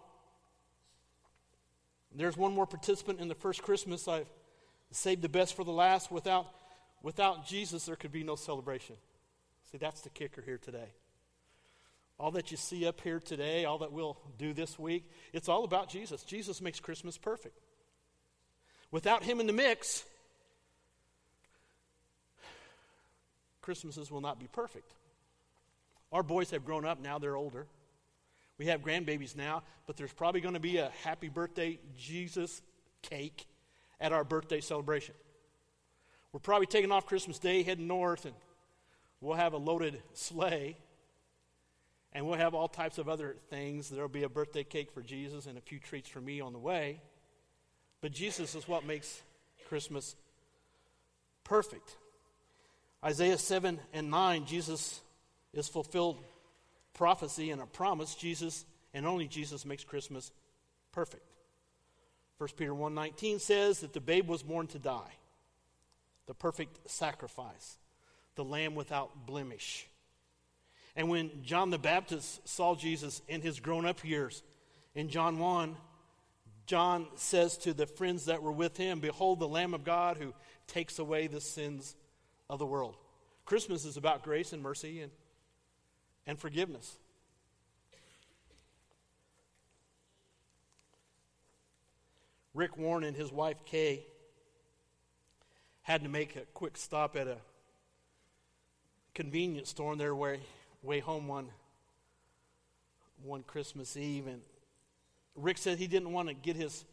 There's 2.13 2.37
one 2.37 2.55
more 2.55 2.67
participant 2.67 3.21
in 3.21 3.29
the 3.29 3.37
first 3.37 3.63
Christmas 3.63 4.09
I've 4.09 4.27
saved 4.91 5.23
the 5.23 5.29
best 5.29 5.55
for 5.55 5.63
the 5.63 5.71
last. 5.71 6.11
Without, 6.11 6.49
without 7.05 7.47
Jesus, 7.47 7.87
there 7.87 7.95
could 7.95 8.11
be 8.11 8.25
no 8.25 8.35
celebration. 8.35 8.97
See, 9.71 9.79
that's 9.79 10.01
the 10.01 10.11
kicker 10.11 10.43
here 10.43 10.59
today. 10.59 10.89
All 12.19 12.33
that 12.33 12.51
you 12.51 12.57
see 12.57 12.85
up 12.85 13.01
here 13.01 13.21
today, 13.21 13.65
all 13.65 13.79
that 13.79 13.93
we'll 13.93 14.19
do 14.39 14.53
this 14.53 14.77
week, 14.77 15.09
it's 15.33 15.49
all 15.49 15.63
about 15.63 15.89
Jesus. 15.89 16.25
Jesus 16.25 16.61
makes 16.61 16.81
Christmas 16.81 17.17
perfect. 17.17 17.61
Without 18.91 19.23
Him 19.23 19.39
in 19.39 19.47
the 19.47 19.53
mix, 19.53 20.05
Christmases 23.63 24.11
will 24.11 24.21
not 24.21 24.39
be 24.39 24.49
perfect. 24.49 24.93
Our 26.13 26.23
boys 26.23 26.51
have 26.51 26.65
grown 26.65 26.85
up 26.85 27.01
now, 27.01 27.19
they're 27.19 27.37
older. 27.37 27.67
We 28.59 28.67
have 28.67 28.83
grandbabies 28.83 29.35
now, 29.35 29.63
but 29.87 29.97
there's 29.97 30.13
probably 30.13 30.41
going 30.41 30.55
to 30.55 30.61
be 30.61 30.77
a 30.77 30.91
happy 31.03 31.29
birthday 31.29 31.79
Jesus 31.97 32.61
cake 33.01 33.47
at 34.01 34.13
our 34.13 34.25
birthday 34.25 34.61
celebration. 34.61 35.15
We're 36.33 36.41
probably 36.41 36.67
taking 36.67 36.93
off 36.93 37.07
Christmas 37.07 37.39
Day, 37.39 37.63
heading 37.63 37.87
north, 37.87 38.25
and 38.25 38.35
we'll 39.21 39.37
have 39.37 39.53
a 39.53 39.59
loaded 39.59 40.03
sleigh. 40.13 40.77
And 42.15 42.27
we'll 42.27 42.39
have 42.39 42.55
all 42.55 42.69
types 42.69 42.99
of 42.99 43.09
other 43.09 43.37
things. 43.49 43.89
There'll 43.89 44.09
be 44.09 44.25
a 44.25 44.29
birthday 44.29 44.65
cake 44.65 44.93
for 44.93 45.01
Jesus 45.01 45.47
and 45.47 45.57
a 45.57 45.63
few 45.63 45.79
treats 45.79 46.11
for 46.11 46.21
me 46.21 46.43
on 46.43 46.53
the 46.53 46.59
way. 46.59 47.01
But 48.03 48.13
Jesus 48.13 48.55
is 48.55 48.69
what 48.69 48.85
makes 48.85 49.23
Christmas 49.67 50.15
perfect. 51.43 51.97
Isaiah 53.05 53.39
7 53.39 53.81
and 53.93 54.11
9, 54.11 54.47
Jesus 54.47 55.01
is 55.53 55.69
fulfilled 55.69 56.19
prophecy 56.95 57.51
and 57.51 57.61
a 57.61 57.67
promise. 57.67 58.15
Jesus 58.15 58.65
and 58.95 59.07
only 59.07 59.27
Jesus 59.27 59.65
makes 59.65 59.85
Christmas 59.85 60.31
perfect. 60.93 61.27
1 62.39 62.49
Peter 62.57 62.75
1:19 62.75 63.41
says 63.41 63.81
that 63.81 63.93
the 63.93 64.01
babe 64.01 64.29
was 64.29 64.43
born 64.43 64.67
to 64.69 64.79
die. 64.79 65.13
The 66.27 66.35
perfect 66.35 66.91
sacrifice, 66.91 67.79
the 68.35 68.45
lamb 68.45 68.75
without 68.75 69.27
blemish. 69.27 69.89
And 70.95 71.09
when 71.09 71.43
John 71.43 71.71
the 71.71 71.79
Baptist 71.79 72.47
saw 72.47 72.75
Jesus 72.75 73.23
in 73.27 73.41
his 73.41 73.61
grown-up 73.61 74.05
years, 74.05 74.43
in 74.95 75.09
John 75.09 75.39
1, 75.39 75.77
John 76.67 77.07
says 77.17 77.57
to 77.59 77.73
the 77.73 77.87
friends 77.87 78.27
that 78.27 78.43
were 78.43 78.53
with 78.53 78.77
him, 78.77 79.01
Behold 79.01 79.41
the 79.41 79.49
Lamb 79.49 79.75
of 79.75 79.85
God 79.85 80.19
who 80.19 80.35
takes 80.67 80.99
away 80.99 81.27
the 81.27 81.41
sins 81.41 81.97
of 82.53 82.59
the 82.59 82.67
world. 82.67 82.95
Christmas 83.47 83.87
is 83.87 83.97
about 83.97 84.23
grace 84.23 84.53
and 84.53 84.63
mercy 84.63 85.01
and, 85.01 85.11
and 86.27 86.39
forgiveness. 86.39 86.99
Rick 92.53 92.77
Warren 92.77 93.05
and 93.05 93.17
his 93.17 93.33
wife 93.33 93.57
Kay 93.65 94.05
had 95.81 96.03
to 96.03 96.11
make 96.11 96.37
a 96.37 96.43
quick 96.53 96.77
stop 96.77 97.17
at 97.17 97.27
a 97.27 97.39
convenience 99.15 99.71
store 99.71 99.93
on 99.93 99.97
their 99.97 100.15
way, 100.15 100.41
way 100.83 101.01
home 101.01 101.27
one, 101.27 101.49
one 103.23 103.43
Christmas 103.45 103.97
Eve. 103.97 104.27
And 104.27 104.43
Rick 105.35 105.57
said 105.57 105.79
he 105.79 105.87
didn't 105.87 106.13
want 106.13 106.29
to 106.29 106.35
get 106.35 106.57
his, 106.57 106.85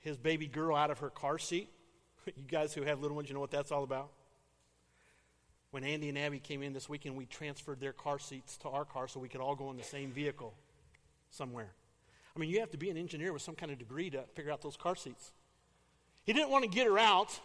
his 0.00 0.16
baby 0.16 0.48
girl 0.48 0.74
out 0.74 0.90
of 0.90 0.98
her 0.98 1.10
car 1.10 1.38
seat. 1.38 1.68
you 2.26 2.32
guys 2.48 2.74
who 2.74 2.82
have 2.82 3.00
little 3.00 3.14
ones, 3.14 3.28
you 3.28 3.34
know 3.34 3.40
what 3.40 3.52
that's 3.52 3.70
all 3.70 3.84
about. 3.84 4.10
When 5.72 5.84
Andy 5.84 6.10
and 6.10 6.18
Abby 6.18 6.38
came 6.38 6.62
in 6.62 6.74
this 6.74 6.86
weekend, 6.86 7.16
we 7.16 7.24
transferred 7.24 7.80
their 7.80 7.94
car 7.94 8.18
seats 8.18 8.58
to 8.58 8.68
our 8.68 8.84
car 8.84 9.08
so 9.08 9.18
we 9.18 9.30
could 9.30 9.40
all 9.40 9.56
go 9.56 9.70
in 9.70 9.78
the 9.78 9.82
same 9.82 10.10
vehicle 10.10 10.52
somewhere. 11.30 11.70
I 12.36 12.38
mean, 12.38 12.50
you 12.50 12.60
have 12.60 12.70
to 12.72 12.76
be 12.76 12.90
an 12.90 12.98
engineer 12.98 13.32
with 13.32 13.40
some 13.40 13.54
kind 13.54 13.72
of 13.72 13.78
degree 13.78 14.10
to 14.10 14.22
figure 14.34 14.52
out 14.52 14.60
those 14.60 14.76
car 14.76 14.94
seats. 14.94 15.32
He 16.24 16.34
didn't 16.34 16.50
want 16.50 16.64
to 16.64 16.70
get 16.70 16.86
her 16.86 16.98
out, 16.98 17.40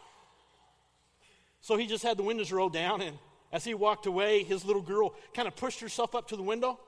so 1.62 1.78
he 1.78 1.88
just 1.88 2.04
had 2.04 2.18
the 2.18 2.24
windows 2.24 2.52
rolled 2.52 2.74
down. 2.74 3.02
And 3.02 3.18
as 3.54 3.64
he 3.64 3.74
walked 3.74 4.06
away, 4.08 4.44
his 4.44 4.66
little 4.66 4.82
girl 4.82 5.16
kind 5.34 5.48
of 5.48 5.56
pushed 5.56 5.80
herself 5.80 6.14
up 6.14 6.28
to 6.28 6.36
the 6.36 6.44
window 6.44 6.80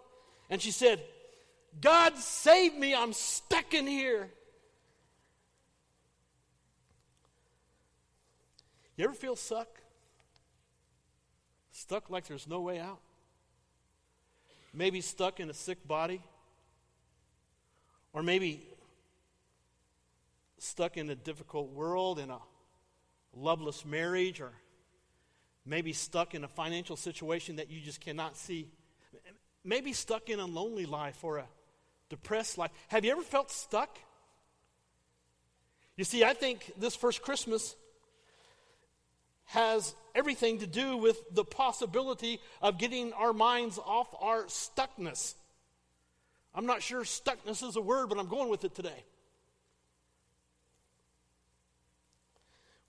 and 0.50 0.62
she 0.62 0.72
said, 0.72 1.02
God 1.80 2.18
save 2.18 2.76
me, 2.76 2.94
I'm 2.94 3.14
stuck 3.14 3.74
in 3.74 3.88
here. 3.88 4.30
You 8.98 9.06
ever 9.06 9.14
feel 9.14 9.38
stuck? 9.38 9.70
Stuck 11.80 12.10
like 12.10 12.28
there's 12.28 12.46
no 12.46 12.60
way 12.60 12.78
out? 12.78 13.00
Maybe 14.74 15.00
stuck 15.00 15.40
in 15.40 15.50
a 15.50 15.54
sick 15.54 15.88
body? 15.88 16.22
Or 18.12 18.22
maybe 18.22 18.62
stuck 20.58 20.98
in 20.98 21.10
a 21.10 21.16
difficult 21.16 21.72
world, 21.72 22.20
in 22.20 22.32
a 22.32 22.40
loveless 23.34 23.86
marriage, 23.86 24.42
or 24.42 24.52
maybe 25.66 25.94
stuck 25.94 26.36
in 26.36 26.44
a 26.44 26.50
financial 26.50 26.98
situation 26.98 27.56
that 27.56 27.72
you 27.72 27.80
just 27.80 28.02
cannot 28.02 28.36
see. 28.36 28.68
Maybe 29.64 29.94
stuck 29.94 30.30
in 30.30 30.42
a 30.42 30.46
lonely 30.46 30.86
life 30.86 31.24
or 31.24 31.38
a 31.38 31.48
depressed 32.10 32.58
life. 32.58 32.72
Have 32.90 33.06
you 33.06 33.12
ever 33.12 33.22
felt 33.22 33.52
stuck? 33.52 33.98
You 35.96 36.04
see, 36.04 36.26
I 36.26 36.34
think 36.34 36.74
this 36.78 36.98
first 36.98 37.22
Christmas 37.22 37.78
has 39.50 39.96
everything 40.14 40.60
to 40.60 40.68
do 40.68 40.96
with 40.96 41.18
the 41.32 41.44
possibility 41.44 42.40
of 42.62 42.78
getting 42.78 43.12
our 43.14 43.34
minds 43.34 43.80
off 43.80 44.08
our 44.22 44.44
stuckness. 44.44 45.34
I'm 46.54 46.68
not 46.68 46.84
sure 46.84 47.02
stuckness 47.02 47.68
is 47.68 47.76
a 47.76 47.82
word, 47.82 48.10
but 48.10 48.20
I'm 48.20 48.28
going 48.28 48.50
with 48.50 48.64
it 48.64 48.76
today. 48.76 49.04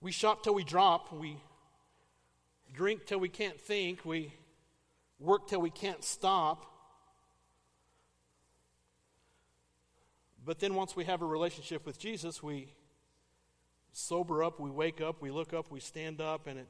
We 0.01 0.11
shop 0.11 0.43
till 0.43 0.53
we 0.53 0.63
drop. 0.63 1.11
We 1.11 1.37
drink 2.73 3.07
till 3.07 3.19
we 3.19 3.29
can't 3.29 3.59
think. 3.59 4.05
We 4.05 4.31
work 5.19 5.47
till 5.47 5.61
we 5.61 5.71
can't 5.71 6.03
stop. 6.03 6.67
But 10.45 10.59
then 10.59 10.75
once 10.75 10.95
we 10.95 11.05
have 11.05 11.23
a 11.23 11.25
relationship 11.25 11.87
with 11.87 11.97
Jesus, 11.97 12.43
we 12.43 12.73
sober 13.91 14.43
up, 14.43 14.59
we 14.59 14.69
wake 14.69 15.01
up, 15.01 15.21
we 15.21 15.31
look 15.31 15.53
up, 15.53 15.71
we 15.71 15.79
stand 15.79 16.21
up, 16.21 16.47
and 16.47 16.59
it 16.59 16.67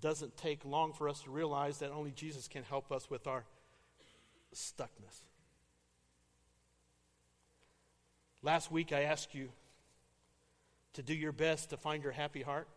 doesn't 0.00 0.36
take 0.36 0.64
long 0.64 0.92
for 0.92 1.08
us 1.08 1.20
to 1.22 1.30
realize 1.30 1.78
that 1.78 1.90
only 1.90 2.10
Jesus 2.10 2.48
can 2.48 2.62
help 2.62 2.92
us 2.92 3.10
with 3.10 3.26
our 3.26 3.44
stuckness. 4.54 5.24
Last 8.42 8.70
week, 8.70 8.92
I 8.92 9.02
asked 9.02 9.34
you 9.34 9.48
to 10.94 11.02
do 11.02 11.14
your 11.14 11.32
best 11.32 11.70
to 11.70 11.76
find 11.76 12.02
your 12.02 12.12
happy 12.12 12.42
heart. 12.42 12.68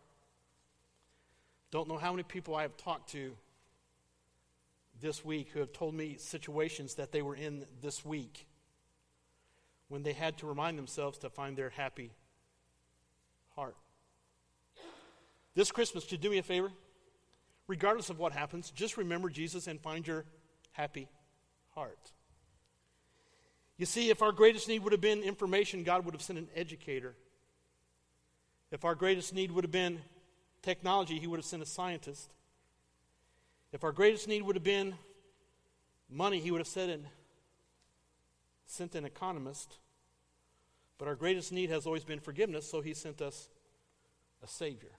Don't 1.70 1.88
know 1.88 1.96
how 1.96 2.12
many 2.12 2.24
people 2.24 2.54
I 2.54 2.62
have 2.62 2.76
talked 2.76 3.10
to 3.12 3.34
this 5.00 5.24
week 5.24 5.50
who 5.52 5.60
have 5.60 5.72
told 5.72 5.94
me 5.94 6.16
situations 6.18 6.94
that 6.96 7.12
they 7.12 7.22
were 7.22 7.34
in 7.34 7.64
this 7.80 8.04
week 8.04 8.46
when 9.88 10.02
they 10.02 10.12
had 10.12 10.36
to 10.38 10.46
remind 10.46 10.78
themselves 10.78 11.18
to 11.18 11.30
find 11.30 11.56
their 11.56 11.70
happy 11.70 12.12
heart. 13.54 13.76
This 15.54 15.70
Christmas, 15.70 16.10
you 16.10 16.18
do 16.18 16.30
me 16.30 16.38
a 16.38 16.42
favor? 16.42 16.70
Regardless 17.66 18.10
of 18.10 18.18
what 18.18 18.32
happens, 18.32 18.70
just 18.70 18.96
remember 18.96 19.28
Jesus 19.28 19.66
and 19.66 19.80
find 19.80 20.06
your 20.06 20.24
happy 20.72 21.08
heart. 21.74 22.12
You 23.76 23.86
see, 23.86 24.10
if 24.10 24.22
our 24.22 24.32
greatest 24.32 24.68
need 24.68 24.82
would 24.82 24.92
have 24.92 25.00
been 25.00 25.22
information, 25.22 25.82
God 25.82 26.04
would 26.04 26.14
have 26.14 26.22
sent 26.22 26.38
an 26.38 26.48
educator. 26.54 27.14
If 28.70 28.84
our 28.84 28.94
greatest 28.94 29.34
need 29.34 29.50
would 29.52 29.64
have 29.64 29.72
been 29.72 30.00
technology, 30.62 31.18
He 31.18 31.26
would 31.26 31.38
have 31.38 31.44
sent 31.44 31.62
a 31.62 31.66
scientist. 31.66 32.32
If 33.72 33.84
our 33.84 33.92
greatest 33.92 34.28
need 34.28 34.42
would 34.42 34.56
have 34.56 34.64
been 34.64 34.94
money, 36.10 36.38
He 36.40 36.50
would 36.50 36.60
have 36.60 36.68
said 36.68 36.88
and 36.88 37.04
sent 38.66 38.94
an 38.94 39.04
economist. 39.04 39.76
But 41.02 41.08
our 41.08 41.16
greatest 41.16 41.50
need 41.50 41.70
has 41.70 41.84
always 41.84 42.04
been 42.04 42.20
forgiveness, 42.20 42.70
so 42.70 42.80
He 42.80 42.94
sent 42.94 43.20
us 43.20 43.48
a 44.40 44.46
Savior. 44.46 44.92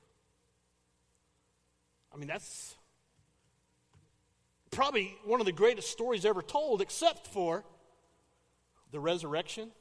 I 2.14 2.18
mean, 2.18 2.28
that's 2.28 2.76
probably 4.70 5.16
one 5.24 5.40
of 5.40 5.46
the 5.46 5.54
greatest 5.54 5.92
stories 5.92 6.26
ever 6.26 6.42
told, 6.42 6.82
except 6.82 7.28
for 7.28 7.64
the 8.92 9.00
resurrection. 9.00 9.72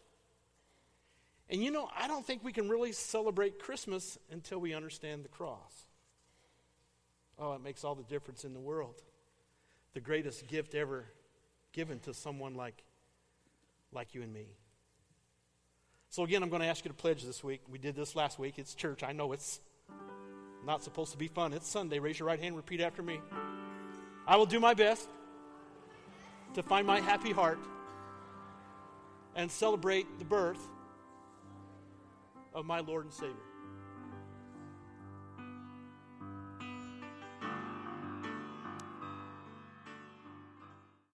And 1.50 1.61
you 1.61 1.72
know, 1.72 1.90
I 1.98 2.06
don't 2.06 2.24
think 2.24 2.44
we 2.44 2.52
can 2.52 2.68
really 2.68 2.92
celebrate 2.92 3.58
Christmas 3.58 4.16
until 4.30 4.61
we 4.61 4.74
understand 4.74 5.24
the 5.24 5.28
cross. 5.28 5.88
Oh, 7.37 7.54
it 7.54 7.64
makes 7.64 7.82
all 7.82 7.96
the 7.96 8.04
difference 8.04 8.44
in 8.44 8.54
the 8.54 8.61
world. 8.61 9.02
The 9.92 10.00
greatest 10.00 10.46
gift 10.46 10.76
ever 10.76 11.04
given 11.72 11.98
to 11.98 12.14
someone 12.14 12.54
like, 12.54 12.85
like 13.92 14.14
you 14.14 14.22
and 14.22 14.32
me. 14.32 14.46
So, 16.12 16.25
again, 16.25 16.42
I'm 16.42 16.51
going 16.51 16.61
to 16.61 16.68
ask 16.68 16.85
you 16.85 16.90
to 16.90 16.94
pledge 16.94 17.25
this 17.25 17.42
week. 17.42 17.62
We 17.70 17.79
did 17.79 17.96
this 17.96 18.14
last 18.14 18.38
week. 18.38 18.59
It's 18.59 18.75
church. 18.75 19.03
I 19.03 19.12
know 19.12 19.33
it's 19.33 19.61
not 20.62 20.85
supposed 20.85 21.12
to 21.12 21.16
be 21.16 21.27
fun. 21.27 21.55
It's 21.55 21.66
Sunday. 21.66 22.01
Raise 22.01 22.18
your 22.18 22.29
right 22.29 22.38
hand, 22.38 22.55
repeat 22.55 22.83
after 22.83 23.03
me. 23.03 23.18
I 24.27 24.37
will 24.37 24.44
do 24.44 24.61
my 24.61 24.75
best 24.75 25.09
to 26.53 26.62
find 26.62 26.87
my 26.87 27.01
happy 27.01 27.33
heart 27.33 27.59
and 29.37 29.51
celebrate 29.51 30.07
the 30.18 30.27
birth 30.27 30.61
of 32.53 32.66
my 32.66 32.81
Lord 32.81 33.07
and 33.07 33.14
Savior. 33.14 33.51